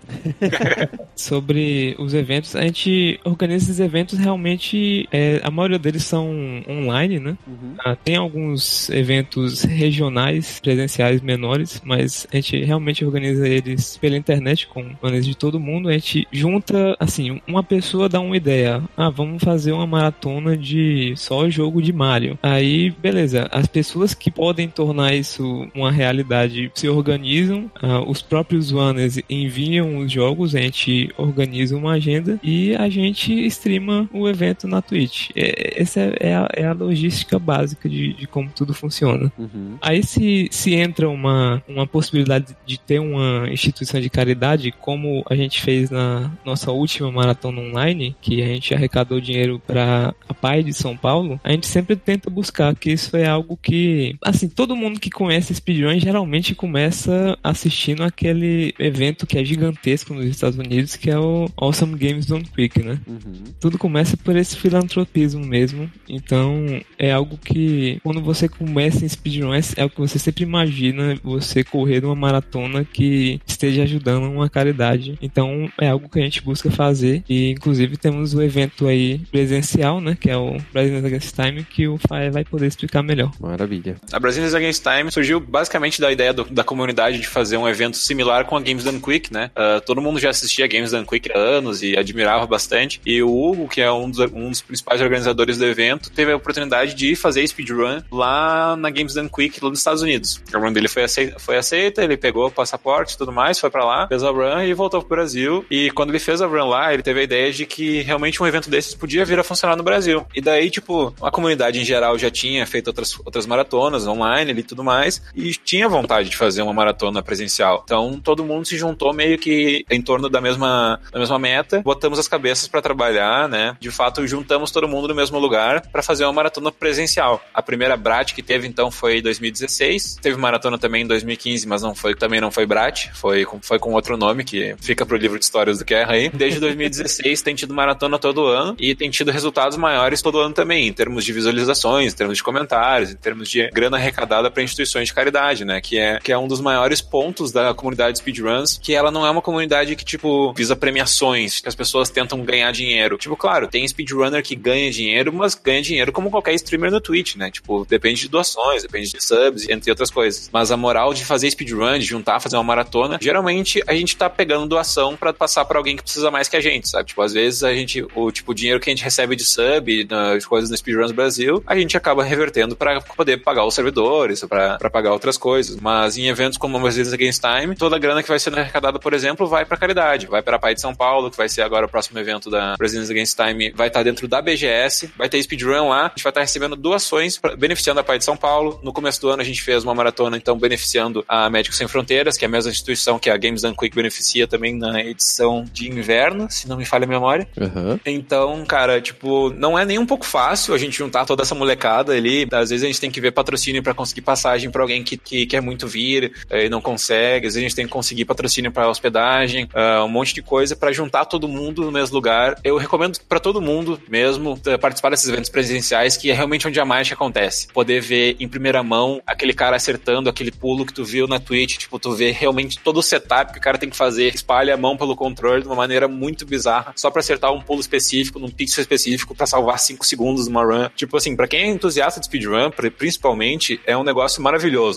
[1.17, 7.19] Sobre os eventos, a gente organiza esses eventos realmente, é, a maioria deles são online,
[7.19, 7.37] né?
[7.79, 14.67] Ah, tem alguns eventos regionais, presenciais menores, mas a gente realmente organiza eles pela internet
[14.67, 15.89] com planos de todo mundo.
[15.89, 18.83] A gente junta, assim, uma pessoa dá uma ideia.
[18.97, 22.39] Ah, vamos fazer uma maratona de só jogo de Mario.
[22.43, 28.71] Aí, beleza, as pessoas que podem tornar isso uma realidade se organizam, ah, os próprios
[28.71, 34.67] runners enviam os jogos, a gente organiza uma agenda e a gente streama o evento
[34.67, 35.31] na Twitch.
[35.35, 39.33] É, essa é, é a, é a logística básica de, de como tudo funciona.
[39.39, 39.77] Uhum.
[39.81, 45.35] Aí se, se entra uma, uma possibilidade de ter uma instituição de caridade, como a
[45.35, 50.63] gente fez na nossa última maratona online, que a gente arrecadou dinheiro para a PAI
[50.63, 54.77] de São Paulo, a gente sempre tenta buscar, que isso é algo que, assim, todo
[54.77, 60.97] mundo que conhece speedrun geralmente começa assistindo aquele evento que é gigantesco nos Estados Unidos,
[60.97, 62.99] que é o Awesome Games Don't Quick, né?
[63.07, 63.45] Uhum.
[63.61, 65.89] tudo começa por esse filantropismo mesmo.
[66.09, 71.17] Então, é algo que quando você começa em speedrun, é o que você sempre imagina
[71.23, 75.17] você correr uma maratona que esteja ajudando uma caridade.
[75.23, 80.01] Então, é algo que a gente busca fazer e inclusive temos o evento aí presencial,
[80.01, 83.31] né, que é o Brazilians Against Time, que o Faia vai poder explicar melhor.
[83.39, 83.97] Maravilha.
[84.11, 87.97] A Brazilians Against Time surgiu basicamente da ideia do, da comunidade de fazer um evento
[87.97, 89.51] similar com a Games Done Quick, né?
[89.57, 93.01] Uh, todo mundo já assistia Games Done Quick há anos e admirava bastante.
[93.05, 96.37] E o Hugo, que é um dos, um dos principais organizadores do evento, teve a
[96.37, 100.41] oportunidade de fazer speedrun lá na Games Done Quick, lá nos Estados Unidos.
[100.53, 103.71] A run dele foi aceita, foi aceita ele pegou o passaporte e tudo mais, foi
[103.71, 105.65] para lá, fez a run e voltou pro Brasil.
[105.71, 108.47] E quando ele fez a run lá, ele teve a ideia de que realmente um
[108.47, 110.25] evento desses podia vir a funcionar no Brasil.
[110.35, 114.63] E daí, tipo, a comunidade em geral já tinha feito outras, outras maratonas online e
[114.63, 114.92] tudo mais,
[115.35, 117.83] e tinha vontade de fazer uma maratona presencial.
[117.85, 122.19] Então, todo mundo se juntou meio que em torno da mesma, da mesma meta, botamos
[122.19, 123.77] as cabeças para trabalhar, né?
[123.81, 127.43] De fato, juntamos todo mundo no mesmo lugar para fazer uma maratona presencial.
[127.53, 130.19] A primeira Brat que teve, então, foi em 2016.
[130.21, 133.79] Teve maratona também em 2015, mas não foi, também não foi Brat, foi com, foi
[133.79, 136.29] com outro nome, que fica pro livro de histórias do Guerra aí.
[136.29, 140.89] Desde 2016 tem tido maratona todo ano e tem tido resultados maiores todo ano também,
[140.89, 145.09] em termos de visualizações, em termos de comentários, em termos de grana arrecadada para instituições
[145.09, 145.81] de caridade, né?
[145.81, 149.31] Que é, que é um dos maiores pontos da comunidade speedruns, que ela não é
[149.31, 153.17] uma comunidade que, tipo, visa premiações, que as pessoas tentam ganhar dinheiro.
[153.17, 157.37] Tipo, claro, tem speedrunner que ganha dinheiro, mas ganha dinheiro como qualquer streamer no Twitch,
[157.37, 157.51] né?
[157.51, 160.51] Tipo, depende de doações, depende de subs, entre outras coisas.
[160.53, 164.29] Mas a moral de fazer speedrun, de juntar, fazer uma maratona, geralmente a gente tá
[164.29, 167.09] pegando doação para passar para alguém que precisa mais que a gente, sabe?
[167.09, 170.47] Tipo, às vezes a gente, o tipo, dinheiro que a gente recebe de sub, de
[170.47, 175.13] coisas no Speedruns Brasil, a gente acaba revertendo para poder pagar os servidores, para pagar
[175.13, 175.77] outras coisas.
[175.81, 179.13] Mas em eventos como Mercedes Against Time, toda a grana que vai sendo arrecadada, por
[179.13, 181.87] exemplo, vai para caridade, vai para a Pai de São Paulo, que vai ser agora
[181.87, 185.89] o próximo evento da Brazilians Against Time, vai estar dentro da BGS, vai ter speedrun
[185.89, 188.81] lá, a gente vai estar recebendo doações pra, beneficiando a Pai de São Paulo.
[188.83, 192.37] No começo do ano a gente fez uma maratona, então, beneficiando a Médicos Sem Fronteiras,
[192.37, 195.89] que é a mesma instituição que a Games Done Quick beneficia também na edição de
[195.89, 197.47] inverno, se não me falha a memória.
[197.57, 197.99] Uhum.
[198.05, 202.13] Então, cara, tipo, não é nem um pouco fácil a gente juntar toda essa molecada
[202.13, 202.47] ali.
[202.53, 205.47] Às vezes a gente tem que ver patrocínio para conseguir passagem para alguém que, que
[205.47, 207.47] quer muito vir e não consegue.
[207.47, 210.75] Às vezes a gente tem que conseguir patrocínio para hospedagem, uh, um monte de coisa
[210.77, 212.59] para juntar todo mundo no mesmo lugar.
[212.65, 216.81] Eu recomendo para todo mundo mesmo uh, participar desses eventos presenciais, que é realmente onde
[216.81, 217.69] a mágica acontece.
[217.69, 221.79] Poder ver em primeira mão aquele cara acertando aquele pulo que tu viu na Twitch,
[221.79, 224.77] tipo, tu vê realmente todo o setup que o cara tem que fazer, espalha a
[224.77, 228.51] mão pelo controle de uma maneira muito bizarra, só para acertar um pulo específico, num
[228.51, 230.89] pixel específico, para salvar 5 segundos numa run.
[230.95, 234.52] Tipo assim, para quem é entusiasta de speedrun, principalmente, é um negócio maravilhoso.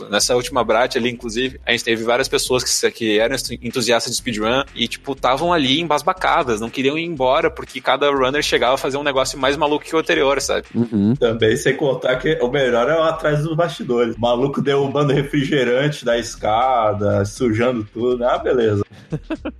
[0.09, 4.17] Nessa última Brat ali, inclusive, a gente teve várias pessoas que, que eram entusiastas de
[4.17, 8.77] speedrun e, tipo, estavam ali embasbacadas, não queriam ir embora, porque cada runner chegava a
[8.77, 10.67] fazer um negócio mais maluco que o anterior, sabe?
[10.73, 11.15] Uhum.
[11.15, 14.15] Também sem contar que o melhor é o atrás dos bastidores.
[14.15, 18.23] O maluco derrubando refrigerante da escada, sujando tudo.
[18.23, 18.83] Ah, beleza.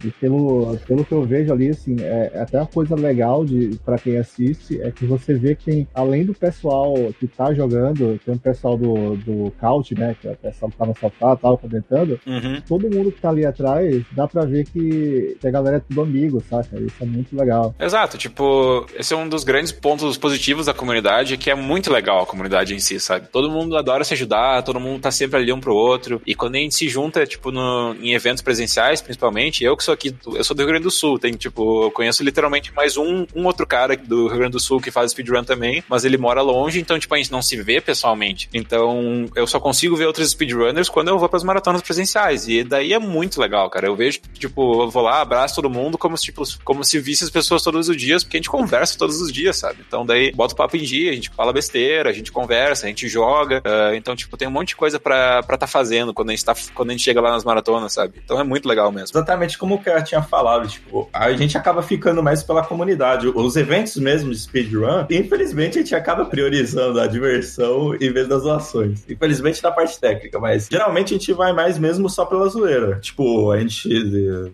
[0.03, 3.79] E pelo, pelo que eu vejo ali, assim, é, é até uma coisa legal de
[3.83, 8.19] para quem assiste é que você vê que tem, além do pessoal que tá jogando,
[8.23, 10.15] tem um pessoal do, do couch, né?
[10.19, 12.19] Que é tá no sofá, tal, comentando.
[12.25, 12.61] Uhum.
[12.67, 16.01] Todo mundo que tá ali atrás, dá pra ver que, que a galera é tudo
[16.01, 16.79] amigo, saca?
[16.79, 17.75] Isso é muito legal.
[17.79, 22.23] Exato, tipo, esse é um dos grandes pontos positivos da comunidade, que é muito legal
[22.23, 23.27] a comunidade em si, sabe?
[23.31, 26.21] Todo mundo adora se ajudar, todo mundo tá sempre ali um pro outro.
[26.25, 29.93] E quando a gente se junta, tipo, no, em eventos presenciais, principalmente, eu que sou
[29.93, 33.25] aqui, eu sou do Rio Grande do Sul, tem, tipo, eu conheço literalmente mais um,
[33.35, 36.41] um outro cara do Rio Grande do Sul que faz speedrun também, mas ele mora
[36.41, 38.49] longe, então, tipo, a gente não se vê pessoalmente.
[38.53, 42.47] Então, eu só consigo ver outros speedrunners quando eu vou pras maratonas presenciais.
[42.47, 43.87] E daí é muito legal, cara.
[43.87, 47.23] Eu vejo, tipo, eu vou lá, abraço todo mundo como se, tipo, como se visse
[47.23, 49.79] as pessoas todos os dias, porque a gente conversa todos os dias, sabe?
[49.87, 52.89] Então, daí, bota o papo em dia, a gente fala besteira, a gente conversa, a
[52.89, 53.61] gente joga.
[53.65, 56.45] Uh, então, tipo, tem um monte de coisa pra estar tá fazendo quando a gente
[56.45, 58.21] tá, quando a gente chega lá nas maratonas, sabe?
[58.23, 59.09] Então é muito legal mesmo.
[59.17, 63.27] Exatamente como o Kara tinha falado, tipo, a gente acaba ficando mais pela comunidade.
[63.27, 68.45] Os eventos mesmo de speedrun, infelizmente a gente acaba priorizando a diversão em vez das
[68.45, 69.05] ações.
[69.09, 72.99] Infelizmente na parte técnica, mas geralmente a gente vai mais mesmo só pela zoeira.
[72.99, 73.89] Tipo, a gente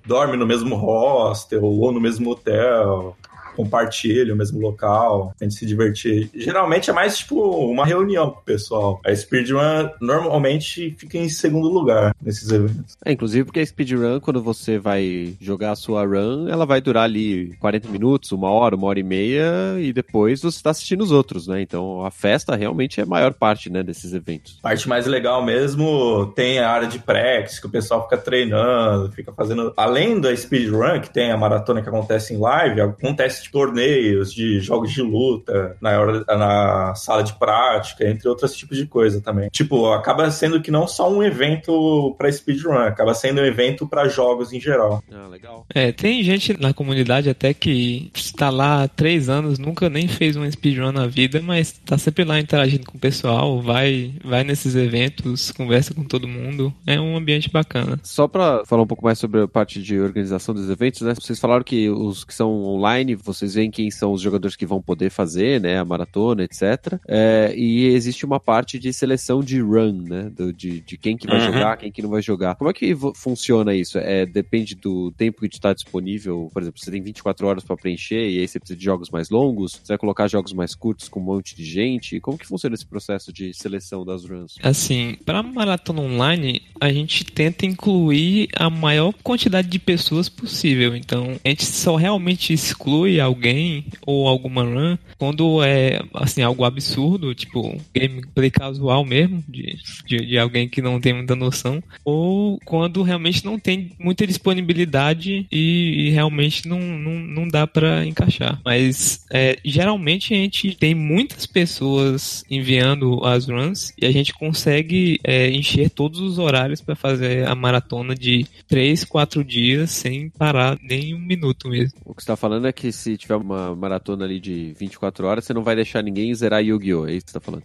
[0.05, 3.15] dorme no mesmo hostel ou no mesmo hotel
[3.55, 6.29] compartilha o mesmo local, a gente se divertir.
[6.33, 9.01] Geralmente é mais tipo uma reunião com o pessoal.
[9.05, 12.97] A speedrun normalmente fica em segundo lugar nesses eventos.
[13.05, 17.03] É, inclusive porque a speedrun, quando você vai jogar a sua run, ela vai durar
[17.03, 21.11] ali 40 minutos, uma hora, uma hora e meia, e depois você está assistindo os
[21.11, 21.61] outros, né?
[21.61, 24.59] Então a festa realmente é a maior parte, né, desses eventos.
[24.61, 29.31] Parte mais legal mesmo tem a área de practice, que o pessoal fica treinando, fica
[29.31, 29.73] fazendo.
[29.75, 34.33] Além da speedrun, que tem a maratona que acontece em live, acontece acontece tipo, torneios
[34.33, 39.21] de jogos de luta na, hora, na sala de prática, entre outros tipos de coisa
[39.21, 39.49] também.
[39.49, 44.07] Tipo, acaba sendo que não só um evento para speedrun, acaba sendo um evento para
[44.07, 45.03] jogos em geral.
[45.11, 45.65] Ah, legal.
[45.73, 50.35] É, tem gente na comunidade até que está lá há três anos, nunca nem fez
[50.35, 54.75] um speedrun na vida, mas tá sempre lá interagindo com o pessoal, vai, vai nesses
[54.75, 56.73] eventos, conversa com todo mundo.
[56.85, 57.99] É um ambiente bacana.
[58.03, 61.13] Só pra falar um pouco mais sobre a parte de organização dos eventos, né?
[61.13, 64.81] Vocês falaram que os que são online, vocês veem quem são os jogadores que vão
[64.81, 65.77] poder fazer, né?
[65.79, 66.99] A maratona, etc.
[67.07, 70.29] É, e existe uma parte de seleção de run, né?
[70.35, 71.53] Do, de, de quem que vai Uhum.
[71.53, 72.55] jogar, quem que não vai jogar.
[72.55, 73.97] Como é que funciona isso?
[73.97, 76.49] É, depende do tempo que está disponível.
[76.53, 79.29] Por exemplo, você tem 24 horas para preencher e aí você precisa de jogos mais
[79.29, 79.73] longos.
[79.83, 82.19] Você vai colocar jogos mais curtos com um monte de gente.
[82.19, 84.55] Como que funciona esse processo de seleção das runs?
[84.61, 90.95] Assim, para maratona online, a gente tenta incluir a maior quantidade de pessoas possível.
[90.95, 97.35] Então, a gente só realmente exclui alguém ou alguma run quando é assim algo absurdo,
[97.35, 103.03] tipo gameplay casual mesmo, de, de, de alguém que não tem muita noção, ou quando
[103.03, 108.59] realmente não tem muita disponibilidade e, e realmente não, não, não dá para encaixar.
[108.65, 115.19] Mas é, geralmente a gente tem muitas pessoas enviando as runs e a gente consegue
[115.23, 120.77] é, encher todos os horários para fazer a maratona de 3, 4 dias sem parar
[120.81, 121.99] nem um minuto mesmo.
[122.05, 125.45] O que você tá falando é que se tiver uma maratona ali de 24 horas,
[125.45, 127.07] você não vai deixar ninguém zerar Yu-Gi-Oh!
[127.07, 127.63] É isso que você tá falando.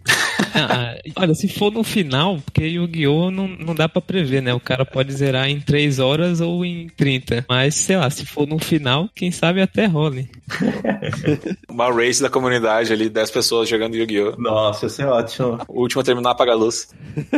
[0.53, 3.31] Ah, olha, se for no final, porque Yu-Gi-Oh!
[3.31, 4.53] Não, não dá pra prever, né?
[4.53, 7.45] O cara pode zerar em 3 horas ou em 30.
[7.47, 10.29] Mas, sei lá, se for no final, quem sabe até role.
[11.69, 14.35] Uma race da comunidade ali, 10 pessoas jogando Yu-Gi-Oh!
[14.37, 15.59] Nossa, isso é ótimo.
[15.67, 16.89] O último a terminar apaga a luz.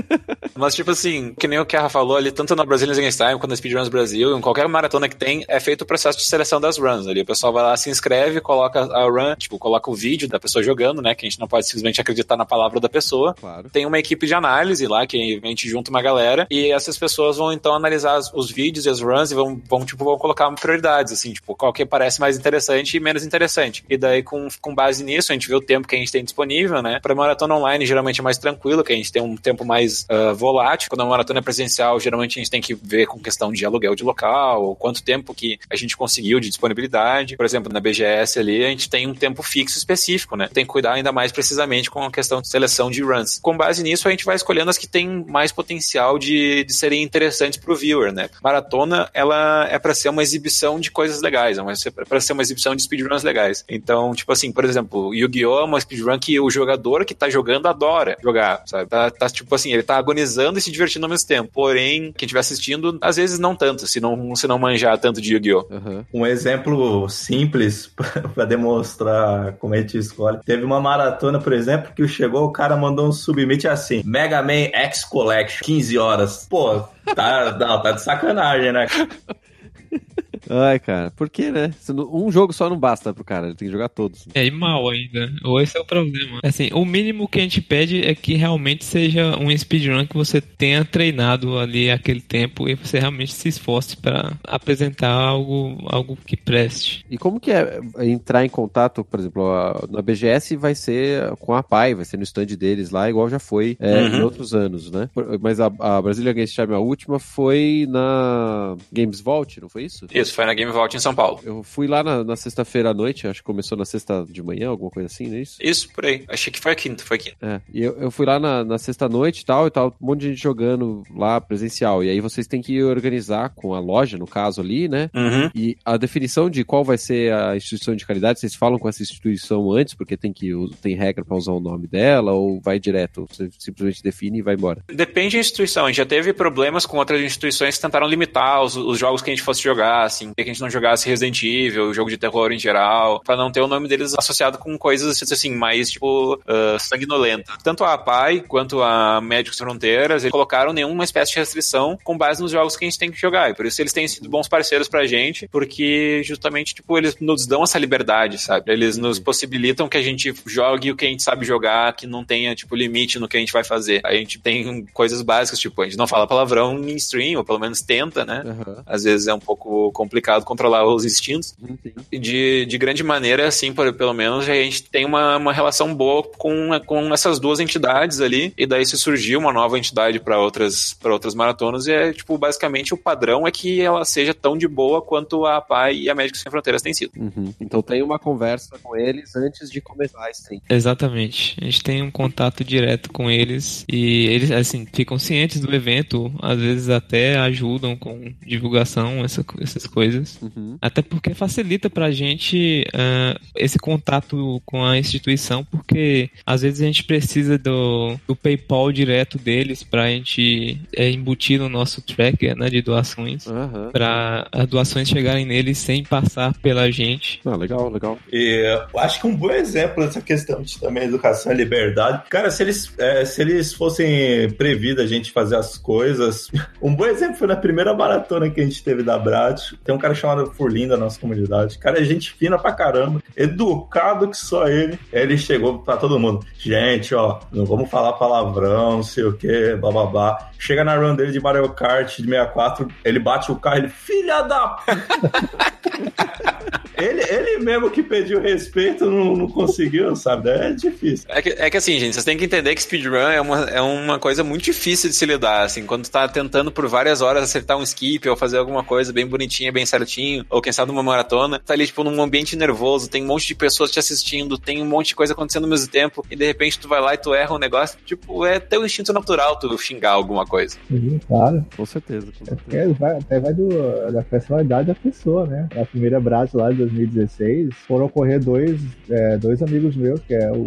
[0.57, 3.18] Mas, tipo assim, que nem o que a Rafa falou ali, tanto na Brazilian Games
[3.18, 6.24] Time quanto na Speedruns Brasil, em qualquer maratona que tem, é feito o processo de
[6.24, 7.22] seleção das runs ali.
[7.22, 10.64] O pessoal vai lá, se inscreve, coloca a run, tipo, coloca o vídeo da pessoa
[10.64, 11.14] jogando, né?
[11.14, 13.34] Que a gente não pode simplesmente acreditar na palavra da pessoa.
[13.34, 13.70] Claro.
[13.70, 17.38] Tem uma equipe de análise lá, que a gente junta uma galera, e essas pessoas
[17.38, 21.14] vão então analisar os vídeos e as runs e vão, vão, tipo, vão colocar prioridades,
[21.14, 23.84] assim, tipo, qual que parece mais interessante e menos interessante.
[23.89, 26.24] E daí, com, com base nisso, a gente vê o tempo que a gente tem
[26.24, 27.00] disponível, né?
[27.02, 30.34] Pra maratona online, geralmente é mais tranquilo, que a gente tem um tempo mais ah,
[30.34, 30.89] volátil.
[30.89, 33.95] Quando a maratona é presencial, geralmente a gente tem que ver com questão de aluguel
[33.95, 37.36] de local, quanto tempo que a gente conseguiu de disponibilidade.
[37.36, 40.50] Por exemplo, na BGS ali, a gente tem um tempo fixo específico, né?
[40.52, 43.40] Tem que cuidar ainda mais precisamente com a questão de seleção de runs.
[43.40, 47.04] Com base nisso, a gente vai escolhendo as que têm mais potencial de, de serem
[47.04, 48.30] interessantes pro viewer, né?
[48.44, 52.76] Maratona, ela é para ser uma exibição de coisas legais, é para ser uma exibição
[52.76, 53.64] de speedruns legais.
[53.68, 55.60] Então, tipo assim, por exemplo, Yu-Gi-Oh!
[55.60, 58.90] é uma speedrun que o jogador que tá jogando adora jogar, sabe?
[58.90, 61.50] Tá, tá, tipo assim, ele tá agonizando e se divertindo ao mesmo tempo.
[61.54, 65.34] Porém, quem estiver assistindo, às vezes não tanto, se não, se não manjar tanto de
[65.34, 65.68] Yu-Gi-Oh!
[65.72, 66.06] Aham.
[66.14, 67.79] Um exemplo simples
[68.34, 70.40] para demonstrar como a gente escolhe.
[70.46, 74.70] Teve uma maratona, por exemplo, que chegou, o cara mandou um submit assim: Mega Man
[74.74, 76.48] X Collection, 15 horas.
[76.50, 76.82] Pô,
[77.16, 78.88] tá, não, tá de sacanagem, né?
[80.50, 81.74] Ai, cara, por que, né?
[82.12, 84.28] Um jogo só não basta pro cara, ele tem que jogar todos.
[84.34, 85.32] É, e mal ainda.
[85.44, 86.40] Ou esse é o problema.
[86.44, 90.40] Assim, o mínimo que a gente pede é que realmente seja um speedrun que você
[90.42, 96.38] tenha treinado ali aquele tempo e você realmente se esforce para apresentar algo, algo que
[96.38, 97.06] preste.
[97.10, 101.54] E como que é entrar em contato, por exemplo, a- na BGS vai ser com
[101.54, 104.18] a PAI, vai ser no stand deles lá, igual já foi é, Uhum.
[104.20, 105.10] em outros anos, né?
[105.14, 109.84] Por- Mas a, a Brasília Games Time, a última, foi na Games Vault, não foi
[109.86, 110.06] isso?
[110.14, 111.40] Isso, foi na Game Vault em São Paulo.
[111.44, 114.70] Eu fui lá na, na sexta-feira à noite, acho que começou na sexta de manhã,
[114.70, 115.58] alguma coisa assim, não é isso?
[115.62, 116.24] Isso, por aí.
[116.28, 117.38] Achei que foi a quinta, foi quinta.
[117.42, 120.22] É, e eu, eu fui lá na, na sexta-noite e tal, e tal, um monte
[120.22, 122.04] de gente jogando lá presencial.
[122.04, 125.10] E aí vocês têm que organizar com a loja, no caso ali, né?
[125.14, 125.50] Uhum.
[125.56, 129.02] E a definição de qual vai ser a instituição de caridade, vocês falam com essa
[129.02, 130.52] instituição antes, porque tem que
[130.82, 133.26] tem regra para usar o nome dela, ou vai direto?
[133.30, 134.84] Você simplesmente define e vai embora.
[134.88, 135.86] Depende da instituição.
[135.86, 139.30] A gente já teve problemas com outras instituições que tentaram limitar os, os jogos que
[139.30, 142.51] a gente fosse jogar, assim, que a gente não jogasse Resident Evil, jogo de terror
[142.51, 146.78] em geral, pra não ter o nome deles associado com coisas assim, mais tipo ah,
[146.80, 147.53] sanguinolenta.
[147.63, 152.17] Tanto a APAI quanto a Médicos Sem Fronteiras, eles colocaram nenhuma espécie de restrição com
[152.17, 153.49] base nos jogos que a gente tem que jogar.
[153.49, 157.45] E por isso eles têm sido bons parceiros pra gente, porque justamente, tipo, eles nos
[157.45, 158.72] dão essa liberdade, sabe?
[158.72, 162.26] Eles nos possibilitam que a gente jogue o que a gente sabe jogar, que não
[162.26, 164.01] tenha, tipo, limite no que a gente vai fazer.
[164.03, 167.59] A gente tem coisas básicas, tipo, a gente não fala palavrão em stream, ou pelo
[167.59, 168.43] menos tenta, né?
[168.45, 168.84] Aham.
[168.86, 170.09] Às vezes é um pouco complicado
[170.43, 171.55] controlar os instintos.
[171.62, 171.78] Uhum.
[172.12, 175.93] E de, de grande maneira, assim, por, pelo menos, a gente tem uma, uma relação
[175.93, 178.53] boa com, com essas duas entidades ali.
[178.57, 181.88] E daí se surgiu uma nova entidade para outras, pra outras maratonas.
[181.88, 185.62] E é, tipo, basicamente o padrão é que ela seja tão de boa quanto a
[185.62, 187.12] PAI e a Médicos Sem Fronteiras têm sido.
[187.18, 187.53] Uhum.
[187.60, 190.62] Então tem uma conversa com eles antes de começar a stream.
[190.70, 191.57] Exatamente.
[191.62, 196.32] A gente tem um contato direto com eles e eles, assim, ficam cientes do evento,
[196.41, 199.99] às vezes até ajudam com divulgação, essa, essas coisas.
[200.41, 200.78] Uhum.
[200.82, 206.86] Até porque facilita pra gente ah, esse contato com a instituição, porque às vezes a
[206.86, 212.70] gente precisa do, do PayPal direto deles pra gente é, embutir no nosso tracker né,
[212.70, 213.47] de doações.
[213.47, 213.89] Aham.
[213.91, 217.41] Pra as doações chegarem neles sem passar pela gente.
[217.45, 218.18] Ah, legal, legal.
[218.32, 222.24] E eu acho que um bom exemplo dessa questão de também educação e liberdade.
[222.30, 226.50] Cara, se eles, é, se eles fossem previdos a gente fazer as coisas.
[226.82, 229.74] Um bom exemplo foi na primeira maratona que a gente teve da Brat.
[229.90, 231.80] Tem um cara chamado Furlim da nossa comunidade.
[231.80, 235.00] Cara, é gente fina pra caramba, educado que só ele.
[235.12, 236.46] Ele chegou pra todo mundo.
[236.60, 240.52] Gente, ó, não vamos falar palavrão, não sei o que, bababá.
[240.60, 244.44] Chega na run dele de Mario Kart de 64, ele bate o carro, ele, filha
[244.44, 244.78] da
[247.00, 250.50] Ele, ele mesmo que pediu respeito não, não conseguiu, sabe?
[250.50, 251.26] É difícil.
[251.30, 253.82] É que, é que assim, gente, vocês têm que entender que speedrun é uma, é
[253.82, 257.44] uma coisa muito difícil de se lidar, assim, quando tu tá tentando por várias horas
[257.44, 261.04] acertar um skip ou fazer alguma coisa bem bonitinha, bem certinho, ou quem sabe numa
[261.04, 264.82] maratona, tá ali, tipo, num ambiente nervoso, tem um monte de pessoas te assistindo, tem
[264.82, 267.18] um monte de coisa acontecendo ao mesmo tempo, e de repente tu vai lá e
[267.18, 270.78] tu erra um negócio, tipo, é teu instinto natural tu xingar alguma coisa.
[270.90, 271.66] Sim, claro.
[271.76, 272.28] Com certeza.
[272.28, 272.62] Com É certeza.
[272.64, 273.70] porque vai, até vai do,
[274.12, 275.68] da personalidade da pessoa, né?
[275.76, 280.52] Na primeira Brás lá de 2016, foram correr dois, é, dois amigos meus, que é
[280.52, 280.64] o,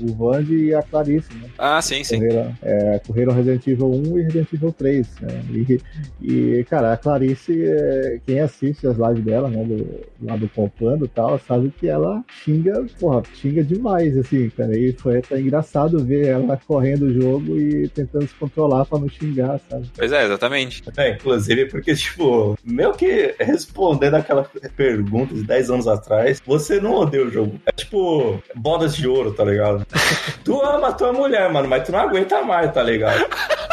[0.00, 1.48] o Vande e a Clarice, né?
[1.58, 2.18] Ah, sim, sim.
[2.18, 5.44] Correram, é, correram Resident Evil 1 e Resident Evil 3, né?
[5.50, 5.80] E,
[6.22, 11.04] e, cara, a Clarice, é, quem assiste as lives dela, né, do, lá do Pompando
[11.04, 14.76] e tal, sabe que ela xinga, porra, xinga demais, assim, cara.
[14.76, 19.08] E foi até engraçado ver ela correndo o jogo e tentando se controlar pra não
[19.08, 19.90] xingar, sabe?
[19.96, 20.82] Pois é, exatamente.
[20.96, 26.94] É, inclusive, porque, tipo, meio que respondendo aquela pergunta de 10 anos atrás, você não
[26.94, 27.60] odeia o jogo.
[27.66, 29.85] É tipo, bodas de ouro, tá ligado?
[30.44, 33.26] tu ama tua mulher, mano, mas tu não aguenta mais, tá ligado?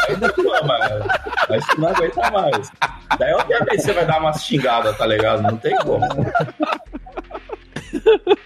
[0.10, 1.08] Ainda tu ama ela,
[1.50, 2.72] mas tu não aguenta mais.
[3.18, 5.42] Daí, obviamente, você vai dar uma xingada, tá ligado?
[5.42, 6.06] Não tem como.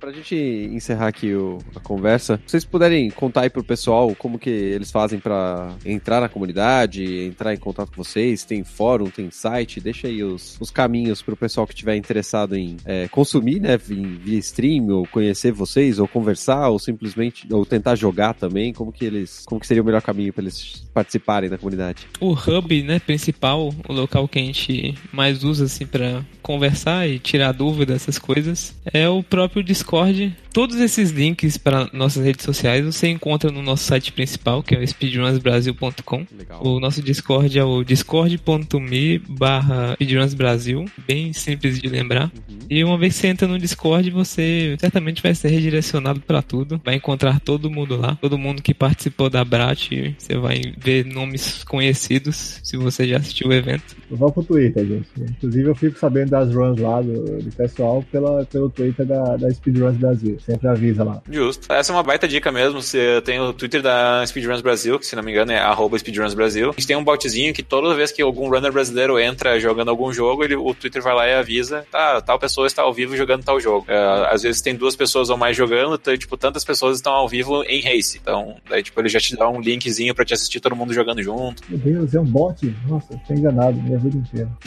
[0.00, 4.48] Pra gente encerrar aqui o- a conversa, vocês puderem contar aí pro pessoal como que
[4.48, 9.78] eles fazem pra entrar na comunidade, entrar em contato com vocês, tem fórum, tem site,
[9.78, 14.14] deixa aí os, os caminhos pro pessoal que tiver interessado em é, consumir, né, em-
[14.16, 19.04] via stream, ou conhecer vocês, ou conversar, ou simplesmente, ou tentar jogar também, como que
[19.04, 22.06] eles, como que seria o melhor caminho pra eles participarem da comunidade?
[22.20, 27.18] O hub, né, principal, o local que a gente mais usa assim para conversar e
[27.18, 30.36] tirar dúvida essas coisas, é o próprio Discord.
[30.52, 34.78] Todos esses links para nossas redes sociais você encontra no nosso site principal, que é
[34.78, 36.26] o speedrunsbrasil.com.
[36.60, 42.24] O nosso Discord é o discord.me barra speedrunsbrasil, bem simples de lembrar.
[42.24, 42.58] Uhum.
[42.68, 46.80] E uma vez que você entra no Discord, você certamente vai ser redirecionado para tudo.
[46.84, 49.90] Vai encontrar todo mundo lá, todo mundo que participou da Brat.
[50.18, 53.96] Você vai ver nomes conhecidos se você já assistiu o evento.
[54.10, 55.08] Vamos pro Twitter, gente.
[55.16, 59.50] Inclusive, eu fico sabendo das runs lá do, do pessoal pela, pelo Twitter da, da
[59.50, 60.38] Speedruns Brasil.
[60.40, 61.22] Sempre avisa lá.
[61.30, 61.72] Justo.
[61.72, 62.82] Essa é uma baita dica mesmo.
[62.82, 66.34] Você tem o Twitter da Speedruns Brasil, que se não me engano é arroba Speedruns
[66.34, 66.70] Brasil.
[66.70, 70.12] A gente tem um botzinho que toda vez que algum runner brasileiro entra jogando algum
[70.12, 73.44] jogo, ele, o Twitter vai lá e avisa, tá, tal pessoa está ao vivo jogando
[73.44, 73.86] tal jogo.
[73.88, 77.28] É, às vezes tem duas pessoas ou mais jogando, então, tipo, tantas pessoas estão ao
[77.28, 78.18] vivo em race.
[78.20, 81.22] Então, daí, tipo, ele já te dá um linkzinho pra te assistir todo mundo jogando
[81.22, 81.62] junto.
[81.68, 82.74] Meu Deus, é um bot?
[82.88, 84.50] Nossa, tô enganado minha vida inteira.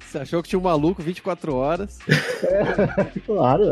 [0.00, 1.98] Você achou que tinha um maluco 24 horas?
[3.26, 3.70] Claro.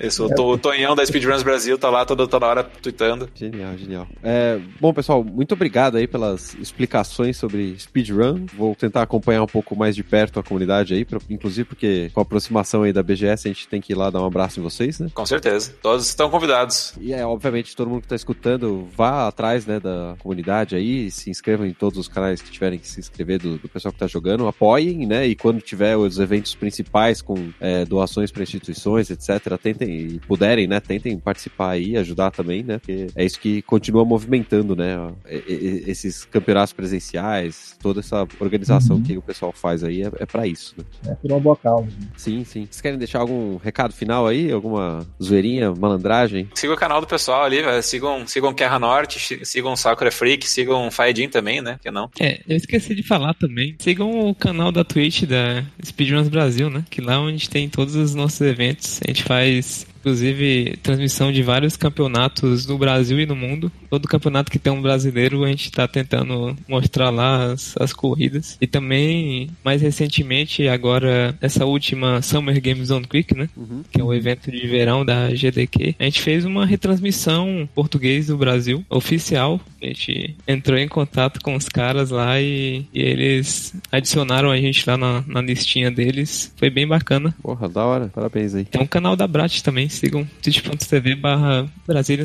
[0.00, 3.28] Isso, o, To- o Tonhão da Speedruns Brasil tá lá toda, toda hora tweetando.
[3.34, 4.06] Genial, genial.
[4.22, 8.46] É, bom, pessoal, muito obrigado aí pelas explicações sobre speedrun.
[8.56, 12.20] Vou tentar acompanhar um pouco mais de perto a comunidade aí, pra- inclusive porque com
[12.20, 14.62] a aproximação aí da BGS a gente tem que ir lá dar um abraço em
[14.62, 15.08] vocês, né?
[15.14, 15.74] Com certeza.
[15.82, 16.94] Todos estão convidados.
[17.00, 21.30] E é, obviamente, todo mundo que tá escutando, vá atrás, né, da comunidade aí, se
[21.30, 24.06] inscrevam em todos os canais que tiverem que se inscrever do, do pessoal que tá
[24.06, 29.10] jogando, apoiem, né, e quando quando tiver os eventos principais com é, doações para instituições,
[29.10, 30.80] etc., tentem e puderem, né?
[30.80, 32.78] Tentem participar aí, ajudar também, né?
[32.78, 34.96] Porque é isso que continua movimentando, né?
[35.26, 39.02] Esses campeonatos presenciais, toda essa organização uhum.
[39.02, 40.84] que o pessoal faz aí é, é para isso, né?
[41.12, 41.88] É por uma boa causa.
[42.16, 42.66] Sim, sim.
[42.66, 44.50] Vocês querem deixar algum recado final aí?
[44.50, 46.48] Alguma zoeirinha, malandragem?
[46.54, 51.28] Siga o canal do pessoal ali, sigam, sigam Guerra Norte, sigam Sakura Freak, sigam Faedin
[51.28, 51.78] também, né?
[51.82, 52.10] Que não.
[52.20, 53.76] É, eu esqueci de falar também.
[53.78, 56.84] Sigam o canal da Twitch da Speedruns Brasil, né?
[56.90, 59.00] Que lá é onde tem todos os nossos eventos.
[59.04, 63.72] A gente faz inclusive transmissão de vários campeonatos no Brasil e no mundo.
[63.90, 68.56] Todo campeonato que tem um brasileiro, a gente está tentando mostrar lá as, as, corridas.
[68.60, 73.48] E também, mais recentemente, agora, essa última Summer Games on Quick, né?
[73.56, 73.82] Uhum.
[73.90, 75.96] Que é o evento de verão da GDQ.
[75.98, 79.60] A gente fez uma retransmissão português do Brasil, oficial.
[79.82, 84.88] A gente entrou em contato com os caras lá e, e eles adicionaram a gente
[84.88, 86.52] lá na, na listinha deles.
[86.56, 87.34] Foi bem bacana.
[87.42, 88.08] Porra, da hora.
[88.14, 88.64] Parabéns aí.
[88.64, 91.68] Tem um canal da Brat também, sigam twitch.tv barra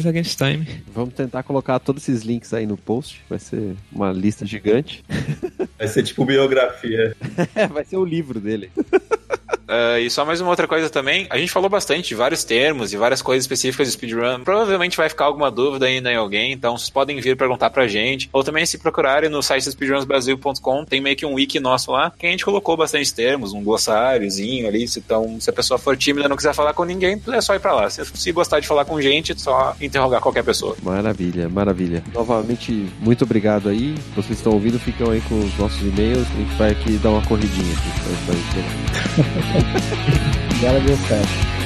[0.05, 0.67] Against Time.
[0.93, 3.21] Vamos tentar colocar todos esses links aí no post.
[3.29, 5.03] Vai ser uma lista gigante.
[5.77, 7.15] Vai ser tipo biografia.
[7.55, 8.69] é, vai ser o livro dele.
[9.71, 12.91] Uh, e só mais uma outra coisa também, a gente falou bastante de vários termos
[12.91, 14.43] e várias coisas específicas de speedrun.
[14.43, 18.29] Provavelmente vai ficar alguma dúvida ainda em alguém, então vocês podem vir perguntar pra gente.
[18.33, 22.27] Ou também se procurarem no site speedrunsbrasil.com, tem meio que um wiki nosso lá, que
[22.27, 24.85] a gente colocou bastante termos, um glossáriozinho ali.
[24.97, 27.59] Então, se a pessoa for tímida e não quiser falar com ninguém, é só ir
[27.59, 27.89] pra lá.
[27.89, 30.75] Se, se gostar de falar com gente, é só interrogar qualquer pessoa.
[30.83, 32.03] Maravilha, maravilha.
[32.13, 33.95] Novamente, muito obrigado aí.
[34.15, 36.27] Vocês estão ouvindo, ficam aí com os nossos e-mails.
[36.27, 37.91] A gente vai aqui dar uma corridinha aqui.
[38.01, 39.60] Pra, pra e
[40.63, 41.60] ela deu certo.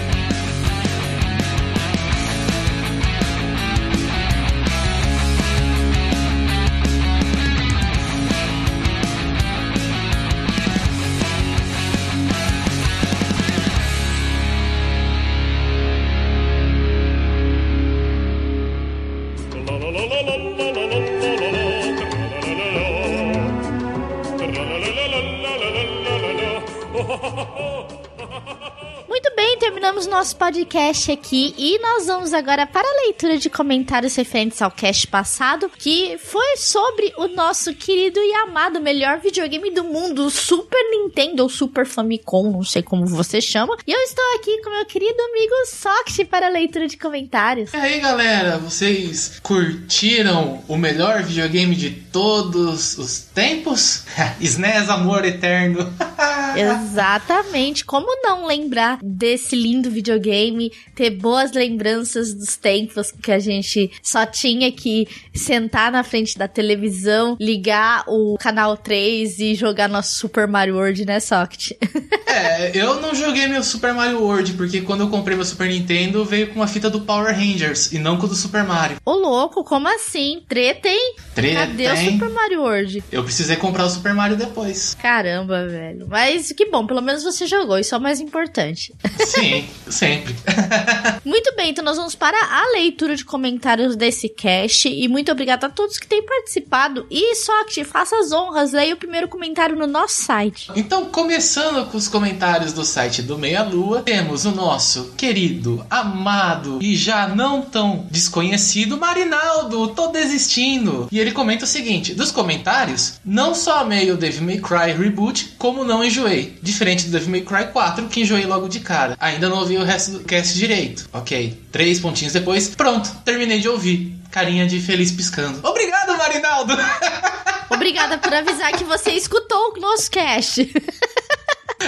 [30.76, 35.72] Podcast aqui e nós vamos agora para a leitura de comentários referentes ao cast passado,
[35.78, 41.44] que foi sobre o nosso querido e amado melhor videogame do mundo, o Super Nintendo
[41.44, 43.78] ou Super Famicom, não sei como você chama.
[43.88, 47.74] E eu estou aqui com meu querido amigo Soct para a leitura de comentários.
[47.74, 54.04] E aí, galera, vocês curtiram o melhor videogame de todos os tempos?
[54.42, 55.94] SNES Amor Eterno.
[56.58, 57.86] Exatamente.
[57.86, 64.26] Como não lembrar desse lindo videogame, ter boas lembranças dos tempos que a gente só
[64.26, 70.48] tinha que sentar na frente da televisão, ligar o canal 3 e jogar nosso Super
[70.48, 71.72] Mario World, né, Socket?
[72.28, 76.24] é, eu não joguei meu Super Mario World, porque quando eu comprei meu Super Nintendo
[76.24, 78.98] veio com a fita do Power Rangers e não com o do Super Mario.
[79.06, 80.44] Ô louco, como assim?
[80.48, 81.16] Treta, hein?
[81.34, 83.04] Treta, Cadê o Super Mario World?
[83.12, 84.96] Eu precisei comprar o Super Mario depois.
[85.02, 86.08] Caramba, velho.
[86.10, 88.94] Mas que bom, pelo menos você jogou, isso é o mais importante.
[89.26, 90.36] Sim, sempre.
[91.24, 95.68] muito bem, então nós vamos para a leitura de comentários desse cast e muito obrigada
[95.68, 97.06] a todos que têm participado.
[97.10, 100.72] E só que faça as honras, leia o primeiro comentário no nosso site.
[100.76, 106.80] Então, começando com os comentários do site do Meia Lua, temos o nosso querido, amado
[106.82, 111.08] e já não tão desconhecido Marinaldo, tô desistindo.
[111.12, 115.56] E ele comenta o seguinte: dos comentários, não só amei o Devil May Cry Reboot,
[115.58, 116.58] como não enjoei.
[116.62, 119.16] Diferente do Devil May Cry 4, que enjoei logo de cara.
[119.20, 121.10] Ainda não ouvi o resto do cast direito.
[121.14, 124.14] Ok, três pontinhos depois, pronto, terminei de ouvir.
[124.32, 125.66] Carinha de feliz piscando.
[125.66, 126.76] Obrigado, Marinaldo!
[127.72, 130.62] Obrigada por avisar que você escutou o nosso cast.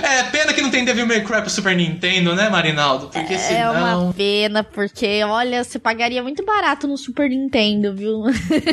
[0.03, 3.07] É, pena que não tem Devil May Cry pro Super Nintendo, né, Marinaldo?
[3.07, 4.03] Porque é senão...
[4.03, 8.23] uma pena, porque, olha, você pagaria muito barato no Super Nintendo, viu?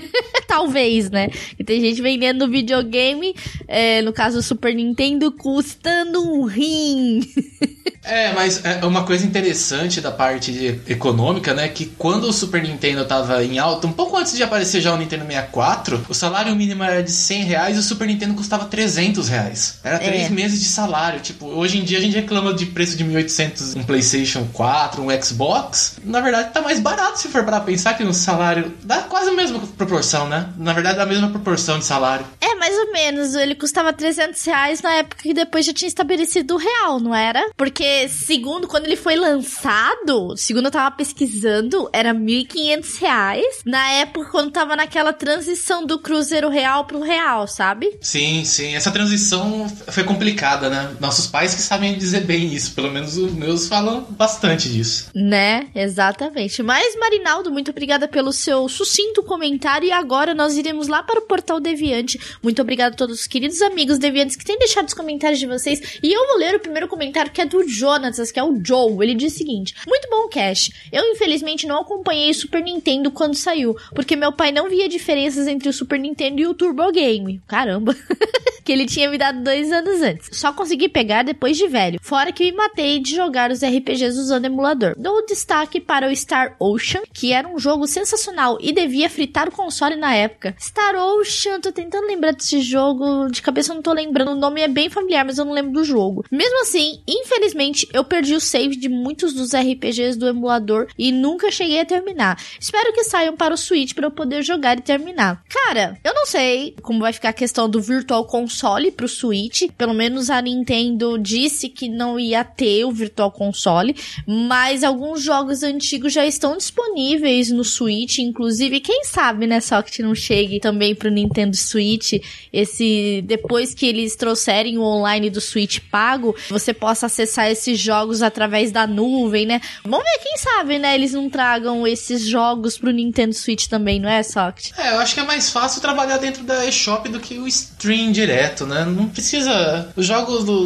[0.47, 1.29] Talvez, né?
[1.59, 3.35] E tem gente vendendo videogame,
[3.67, 7.21] é, no caso do Super Nintendo, custando um rim.
[8.05, 11.69] É, mas é uma coisa interessante da parte econômica, né?
[11.69, 14.99] Que quando o Super Nintendo tava em alta, um pouco antes de aparecer já o
[14.99, 19.29] Nintendo 64, o salário mínimo era de 100 reais e o Super Nintendo custava 300
[19.29, 19.79] reais.
[19.83, 20.31] Era três é.
[20.31, 21.14] meses de salário.
[21.21, 25.23] Tipo, hoje em dia a gente reclama de preço de 1.800 um PlayStation 4, um
[25.23, 25.99] Xbox.
[26.05, 29.33] Na verdade, tá mais barato se for para pensar que um salário dá quase a
[29.33, 30.53] mesma proporção, né?
[30.57, 32.27] Na verdade, dá a mesma proporção de salário.
[32.41, 33.35] É, mais ou menos.
[33.35, 37.51] Ele custava 300 reais na época que depois já tinha estabelecido o real, não era?
[37.57, 43.59] Porque, segundo, quando ele foi lançado, segundo eu tava pesquisando, era 1.500 reais.
[43.65, 47.97] Na época, quando tava naquela transição do cruzeiro real pro real, sabe?
[48.01, 48.75] Sim, sim.
[48.75, 50.94] Essa transição foi complicada, né?
[51.01, 52.75] Nossos pais que sabem dizer bem isso.
[52.75, 55.11] Pelo menos os meus falam bastante disso.
[55.15, 55.69] Né?
[55.75, 56.63] Exatamente.
[56.63, 59.89] Mas, Marinaldo, muito obrigada pelo seu sucinto comentário.
[59.89, 62.19] E agora nós iremos lá para o Portal Deviante.
[62.43, 65.99] Muito obrigada a todos os queridos amigos deviantes que têm deixado os comentários de vocês.
[66.03, 68.97] E eu vou ler o primeiro comentário que é do Jonatas, que é o Joe.
[69.03, 70.71] Ele diz o seguinte: Muito bom, Cash.
[70.93, 75.47] Eu, infelizmente, não acompanhei o Super Nintendo quando saiu, porque meu pai não via diferenças
[75.47, 77.41] entre o Super Nintendo e o Turbo Game.
[77.47, 77.95] Caramba!
[78.65, 80.31] que ele tinha me dado dois anos antes.
[80.33, 81.99] Só consegui pegar depois de velho.
[82.03, 84.95] Fora que me matei de jogar os RPGs usando emulador.
[84.97, 89.53] Dou destaque para o Star Ocean, que era um jogo sensacional e devia fritar o
[89.53, 90.55] console na época.
[90.61, 94.61] Star Ocean, tô tentando lembrar desse jogo, de cabeça eu não tô lembrando, o nome
[94.61, 96.25] é bem familiar, mas eu não lembro do jogo.
[96.31, 101.51] Mesmo assim, infelizmente, eu perdi o save de muitos dos RPGs do emulador e nunca
[101.51, 102.39] cheguei a terminar.
[102.61, 105.43] Espero que saiam para o Switch para eu poder jogar e terminar.
[105.49, 109.95] Cara, eu não sei como vai ficar a questão do Virtual Console pro Switch, pelo
[109.95, 110.74] menos a Nintendo
[111.23, 113.97] disse que não ia ter o Virtual Console,
[114.27, 120.03] mas alguns jogos antigos já estão disponíveis no Switch, inclusive, quem sabe, né, só que
[120.03, 122.15] não chegue também pro Nintendo Switch,
[122.53, 128.23] esse depois que eles trouxerem o online do Switch pago, você possa acessar esses jogos
[128.23, 129.61] através da nuvem, né?
[129.83, 134.09] Vamos ver, quem sabe, né, eles não tragam esses jogos pro Nintendo Switch também, não
[134.09, 134.73] é, Socket?
[134.77, 138.13] É, eu acho que é mais fácil trabalhar dentro da eShop do que o stream
[138.13, 138.85] direto, né?
[138.85, 139.93] Não precisa.
[139.97, 140.64] Os jogos do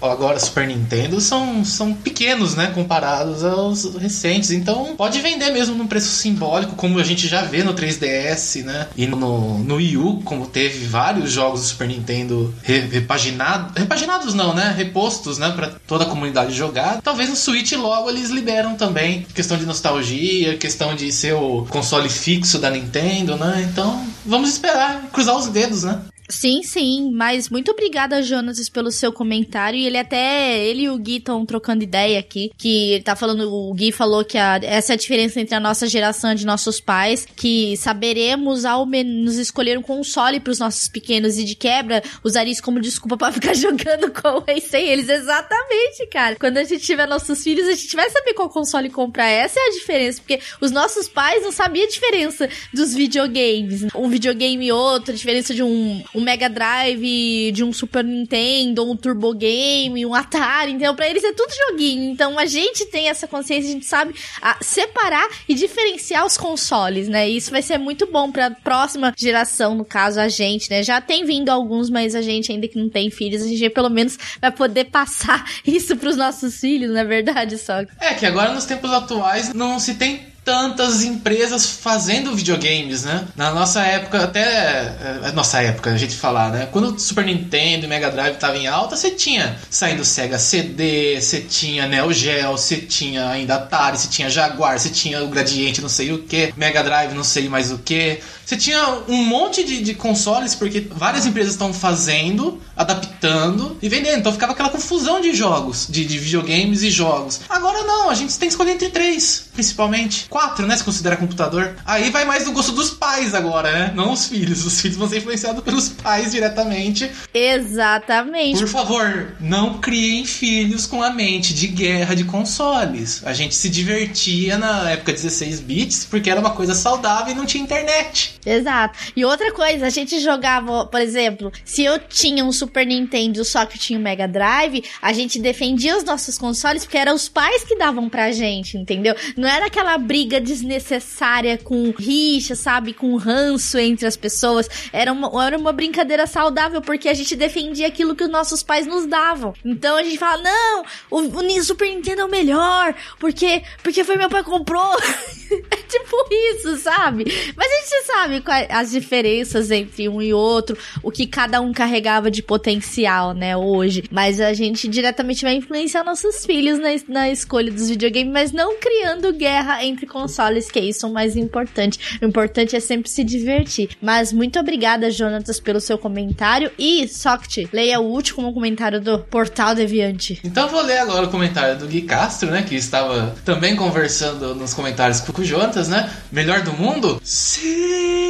[0.00, 2.68] agora Super Nintendo são, são pequenos, né?
[2.74, 4.50] Comparados aos recentes.
[4.50, 8.88] Então pode vender mesmo num preço simbólico, como a gente já vê no 3DS, né?
[8.96, 13.72] E no, no Wii U, como teve vários jogos do Super Nintendo re, repaginados.
[13.76, 14.74] Repaginados não, né?
[14.76, 15.52] Repostos, né?
[15.54, 17.00] Pra toda a comunidade jogar.
[17.02, 19.26] Talvez no Switch logo eles liberam também.
[19.34, 23.66] Questão de nostalgia, questão de ser o console fixo da Nintendo, né?
[23.70, 26.00] Então vamos esperar, cruzar os dedos, né?
[26.28, 29.78] Sim, sim, mas muito obrigada, Jonas, pelo seu comentário.
[29.78, 33.52] E ele até, ele e o Gui estão trocando ideia aqui, que ele tá falando,
[33.52, 36.46] o Gui falou que a, essa é a diferença entre a nossa geração e de
[36.46, 41.54] nossos pais, que saberemos ao menos escolher um console para os nossos pequenos e de
[41.54, 45.08] quebra usar isso como desculpa para ficar jogando com eles sem eles.
[45.08, 46.36] Exatamente, cara.
[46.36, 49.28] Quando a gente tiver nossos filhos, a gente vai saber qual console comprar.
[49.28, 53.86] Essa é a diferença, porque os nossos pais não sabiam a diferença dos videogames.
[53.94, 58.88] Um videogame e outro, a diferença de um um Mega Drive, de um Super Nintendo,
[58.90, 62.10] um Turbo Game, um Atari, então para eles é tudo joguinho.
[62.10, 67.08] Então a gente tem essa consciência, a gente sabe a, separar e diferenciar os consoles,
[67.08, 67.28] né?
[67.28, 70.82] E isso vai ser muito bom para próxima geração, no caso a gente, né?
[70.82, 73.90] Já tem vindo alguns, mas a gente ainda que não tem filhos, a gente pelo
[73.90, 77.80] menos vai poder passar isso pros nossos filhos, não é verdade, só?
[78.00, 83.26] É que agora nos tempos atuais não se tem tantas empresas fazendo videogames, né?
[83.34, 84.94] Na nossa época, até.
[85.24, 86.68] É, nossa época, a gente falar, né?
[86.70, 91.20] Quando o Super Nintendo e Mega Drive estavam em alta, você tinha saindo Sega CD,
[91.20, 95.80] você tinha Neo Geo, você tinha ainda Atari, você tinha Jaguar, você tinha o Gradiente,
[95.80, 98.20] não sei o que, Mega Drive, não sei mais o que.
[98.44, 104.18] Você tinha um monte de, de consoles, porque várias empresas estão fazendo, adaptando e vendendo.
[104.18, 107.40] Então ficava aquela confusão de jogos, de, de videogames e jogos.
[107.48, 110.26] Agora não, a gente tem que escolher entre três, principalmente.
[110.28, 110.76] Quatro, né?
[110.76, 111.76] Se considera computador.
[111.84, 113.92] Aí vai mais do gosto dos pais agora, né?
[113.94, 114.64] Não os filhos.
[114.64, 117.10] Os filhos vão ser influenciados pelos pais diretamente.
[117.32, 118.58] Exatamente.
[118.58, 123.22] Por favor, não criem filhos com a mente de guerra de consoles.
[123.24, 127.46] A gente se divertia na época 16 bits porque era uma coisa saudável e não
[127.46, 128.33] tinha internet.
[128.44, 128.98] Exato.
[129.16, 133.64] E outra coisa, a gente jogava, por exemplo, se eu tinha um Super Nintendo só
[133.64, 137.64] que tinha um Mega Drive, a gente defendia os nossos consoles porque eram os pais
[137.64, 139.14] que davam pra gente, entendeu?
[139.36, 142.92] Não era aquela briga desnecessária com rixa, sabe?
[142.92, 144.68] Com ranço entre as pessoas.
[144.92, 148.86] Era uma, era uma brincadeira saudável porque a gente defendia aquilo que os nossos pais
[148.86, 149.54] nos davam.
[149.64, 154.16] Então a gente fala, não, o, o Super Nintendo é o melhor, porque, porque foi
[154.16, 154.96] meu pai que comprou.
[155.70, 157.24] é tipo isso, sabe?
[157.56, 161.72] Mas a gente sabe quais, as diferenças entre um e outro, o que cada um
[161.72, 164.04] carregava de potencial, né, hoje.
[164.10, 168.78] Mas a gente diretamente vai influenciar nossos filhos na, na escolha dos videogames, mas não
[168.78, 172.18] criando guerra entre consoles, que é isso o mais importante.
[172.20, 173.90] O importante é sempre se divertir.
[174.00, 176.70] Mas muito obrigada, Jonatas, pelo seu comentário.
[176.78, 180.40] E, Soct, leia o último comentário do Portal Deviante.
[180.44, 182.62] Então vou ler agora o comentário do Gui Castro, né?
[182.62, 186.10] Que estava também conversando nos comentários com o Jonatas, né?
[186.30, 187.20] Melhor do mundo?
[187.22, 188.23] Sim!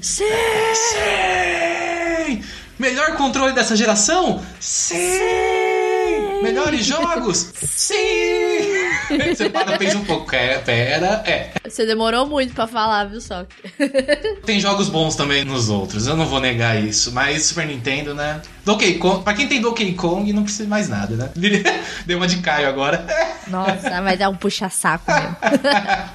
[0.00, 0.24] Sim!
[0.74, 2.44] Sim!
[2.78, 4.44] Melhor controle dessa geração?
[4.60, 4.96] Sim!
[6.42, 7.52] Melhores jogos?
[7.62, 8.43] Sim!
[9.34, 10.34] Você para, pensa um pouco.
[10.34, 11.50] É, pera, é.
[11.68, 13.44] Você demorou muito pra falar, viu, só?
[14.44, 17.12] Tem jogos bons também nos outros, eu não vou negar isso.
[17.12, 18.40] Mas Super Nintendo, né?
[18.64, 21.30] Donkey Kong, pra quem tem Donkey Kong, não precisa mais nada, né?
[22.06, 23.04] Deu uma de Caio agora.
[23.46, 25.36] Nossa, vai dar um puxa-saco mesmo.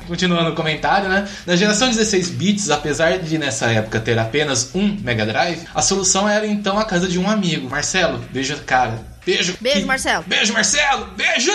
[0.07, 1.27] Continuando o comentário, né?
[1.45, 6.27] Na geração 16 bits, apesar de nessa época ter apenas um Mega Drive, a solução
[6.27, 7.69] era então a casa de um amigo.
[7.69, 8.99] Marcelo, beijo, cara.
[9.23, 9.55] Beijo.
[9.61, 10.23] Beijo, que- Marcelo.
[10.26, 11.05] Beijo, Marcelo.
[11.15, 11.51] Beijo!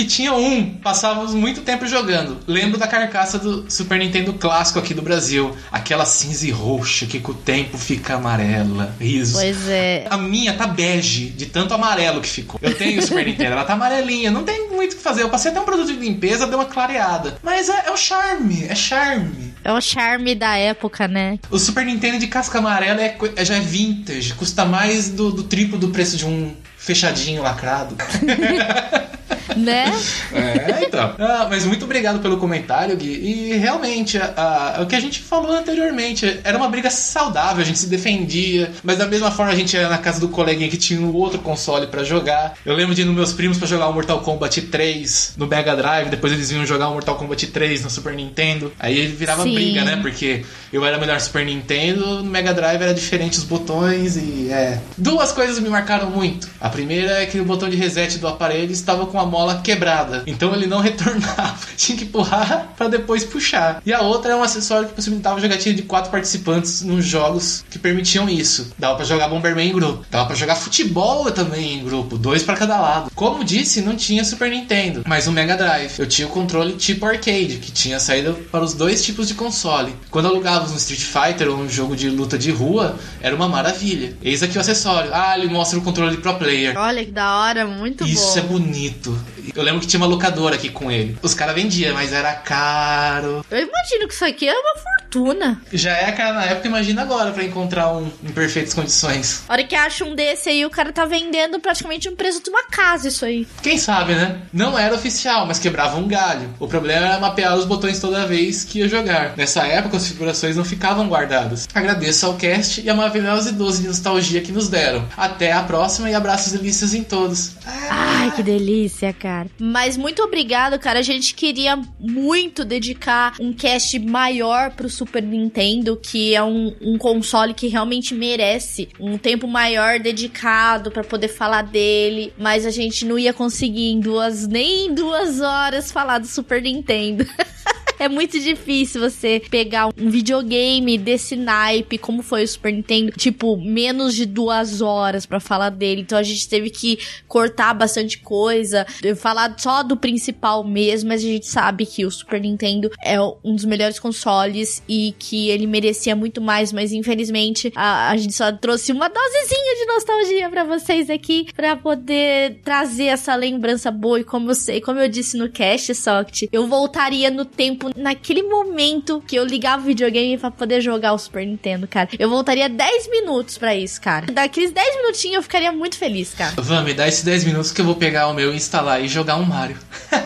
[0.00, 2.38] Que tinha um, passávamos muito tempo jogando.
[2.46, 5.54] Lembro da carcaça do Super Nintendo clássico aqui do Brasil.
[5.70, 8.94] Aquela cinza e roxa que com o tempo fica amarela.
[8.98, 9.34] Risos.
[9.34, 10.06] Pois é.
[10.08, 12.58] A minha tá bege, de tanto amarelo que ficou.
[12.62, 15.20] Eu tenho o Super Nintendo, ela tá amarelinha, não tem muito o que fazer.
[15.22, 17.36] Eu passei até um produto de limpeza, deu uma clareada.
[17.42, 19.52] Mas é, é o charme, é charme.
[19.62, 21.38] É o charme da época, né?
[21.50, 25.42] O Super Nintendo de casca amarela é, é- já é vintage, custa mais do, do
[25.42, 27.94] triplo do preço de um fechadinho lacrado.
[29.56, 29.92] Né?
[30.32, 31.14] É, então.
[31.18, 33.08] Ah, mas muito obrigado pelo comentário, Gui.
[33.12, 37.64] E realmente, a- a- o que a gente falou anteriormente, era uma briga saudável, a
[37.64, 40.76] gente se defendia, mas da mesma forma a gente ia na casa do coleguinha que
[40.76, 42.54] tinha um outro console pra jogar.
[42.64, 45.74] Eu lembro de ir nos meus primos pra jogar o Mortal Kombat 3 no Mega
[45.76, 48.72] Drive, depois eles vinham jogar o Mortal Kombat 3 no Super Nintendo.
[48.78, 49.54] Aí ele virava Sim.
[49.54, 49.96] briga, né?
[50.00, 54.80] Porque eu era melhor Super Nintendo, no Mega Drive era diferente os botões e é.
[54.96, 56.48] Duas coisas me marcaram muito.
[56.60, 60.22] A primeira é que o botão de reset do aparelho estava com a mola quebrada,
[60.26, 61.56] então ele não retornava.
[61.76, 63.80] Tinha que empurrar pra depois puxar.
[63.86, 67.78] E a outra é um acessório que possibilitava jogatina de quatro participantes nos jogos que
[67.78, 68.72] permitiam isso.
[68.78, 72.54] Dava pra jogar Bomberman em grupo, dava pra jogar futebol também em grupo, dois pra
[72.56, 73.10] cada lado.
[73.14, 75.98] Como disse, não tinha Super Nintendo, mas o Mega Drive.
[75.98, 79.94] Eu tinha o controle tipo arcade, que tinha saída para os dois tipos de console.
[80.10, 84.16] Quando alugávamos um Street Fighter ou um jogo de luta de rua, era uma maravilha.
[84.22, 85.10] Eis aqui o acessório.
[85.14, 86.76] Ah, ele mostra o controle Pro Player.
[86.76, 88.58] Olha que da hora, muito Isso é bom.
[88.58, 89.16] bonito.
[89.54, 91.16] Eu lembro que tinha uma locadora aqui com ele.
[91.22, 93.44] Os caras vendiam, mas era caro.
[93.50, 95.60] Eu imagino que isso aqui é uma fortuna.
[95.72, 99.42] Já é cara na época, imagina agora pra encontrar um em perfeitas condições.
[99.48, 102.50] A hora que acha um desse aí, o cara tá vendendo praticamente um preço de
[102.50, 103.46] uma casa, isso aí.
[103.62, 104.40] Quem sabe, né?
[104.52, 106.48] Não era oficial, mas quebrava um galho.
[106.58, 109.34] O problema era mapear os botões toda vez que ia jogar.
[109.36, 111.68] Nessa época, as configurações não ficavam guardadas.
[111.74, 115.04] Agradeço ao cast e a maravilhosa dose de nostalgia que nos deram.
[115.16, 117.52] Até a próxima e abraços delícias em todos.
[117.66, 119.48] Ai, que delícia, cara.
[119.58, 120.98] Mas muito obrigado, cara.
[120.98, 126.98] A gente queria muito dedicar um cast maior pro Super Nintendo, que é um, um
[126.98, 132.32] console que realmente merece um tempo maior dedicado pra poder falar dele.
[132.38, 136.62] Mas a gente não ia conseguir em duas, nem em duas horas falar do Super
[136.62, 137.26] Nintendo.
[138.00, 143.58] É muito difícil você pegar um videogame desse naipe, como foi o Super Nintendo, tipo,
[143.58, 146.00] menos de duas horas pra falar dele.
[146.00, 146.98] Então a gente teve que
[147.28, 148.86] cortar bastante coisa,
[149.18, 153.54] falar só do principal mesmo, mas a gente sabe que o Super Nintendo é um
[153.54, 158.50] dos melhores consoles e que ele merecia muito mais, mas infelizmente a, a gente só
[158.50, 164.20] trouxe uma dosezinha de nostalgia pra vocês aqui, pra poder trazer essa lembrança boa.
[164.20, 168.42] E como eu sei, como eu disse no cast, Socket, eu voltaria no tempo naquele
[168.42, 172.08] momento que eu ligava o videogame pra poder jogar o Super Nintendo, cara.
[172.18, 174.26] Eu voltaria 10 minutos pra isso, cara.
[174.32, 176.52] Daqueles 10 minutinhos eu ficaria muito feliz, cara.
[176.60, 179.36] Van, me dá esses 10 minutos que eu vou pegar o meu, instalar e jogar
[179.36, 179.76] um Mario.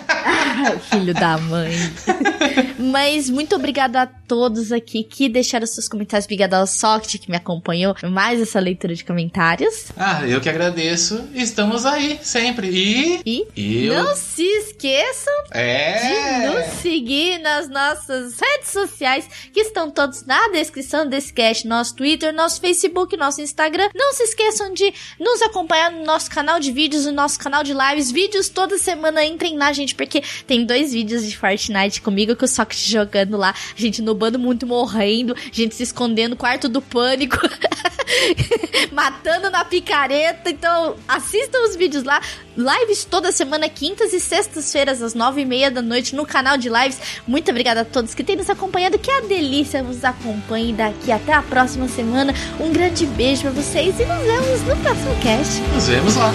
[0.91, 1.73] Filho da mãe.
[2.79, 6.25] Mas muito obrigada a todos aqui que deixaram seus comentários.
[6.27, 9.87] Obrigada ao Socket que me acompanhou mais essa leitura de comentários.
[9.97, 11.29] Ah, eu que agradeço.
[11.35, 12.69] Estamos aí, sempre.
[12.69, 13.47] E.
[13.57, 14.03] E Eu.
[14.05, 15.99] não se esqueçam É.
[15.99, 21.95] de nos seguir nas nossas redes sociais, que estão todos na descrição desse cast, nosso
[21.95, 23.89] Twitter, nosso Facebook, nosso Instagram.
[23.95, 27.73] Não se esqueçam de nos acompanhar no nosso canal de vídeos, no nosso canal de
[27.73, 29.25] lives, vídeos toda semana.
[29.25, 33.51] Entrem lá, gente, porque tem dois vídeos de Fortnite comigo, com o Socket jogando lá,
[33.51, 37.39] a gente no bando muito morrendo, gente se escondendo quarto do pânico.
[38.93, 40.51] matando na picareta.
[40.51, 42.21] Então, assistam os vídeos lá.
[42.57, 46.69] Lives toda semana, quintas e sextas-feiras, às nove e meia da noite, no canal de
[46.69, 47.01] lives.
[47.27, 48.99] Muito obrigada a todos que têm nos acompanhado.
[48.99, 52.35] Que a delícia nos acompanhe daqui até a próxima semana.
[52.61, 55.61] Um grande beijo pra vocês e nos vemos no próximo cast.
[55.75, 56.33] Nos vemos lá.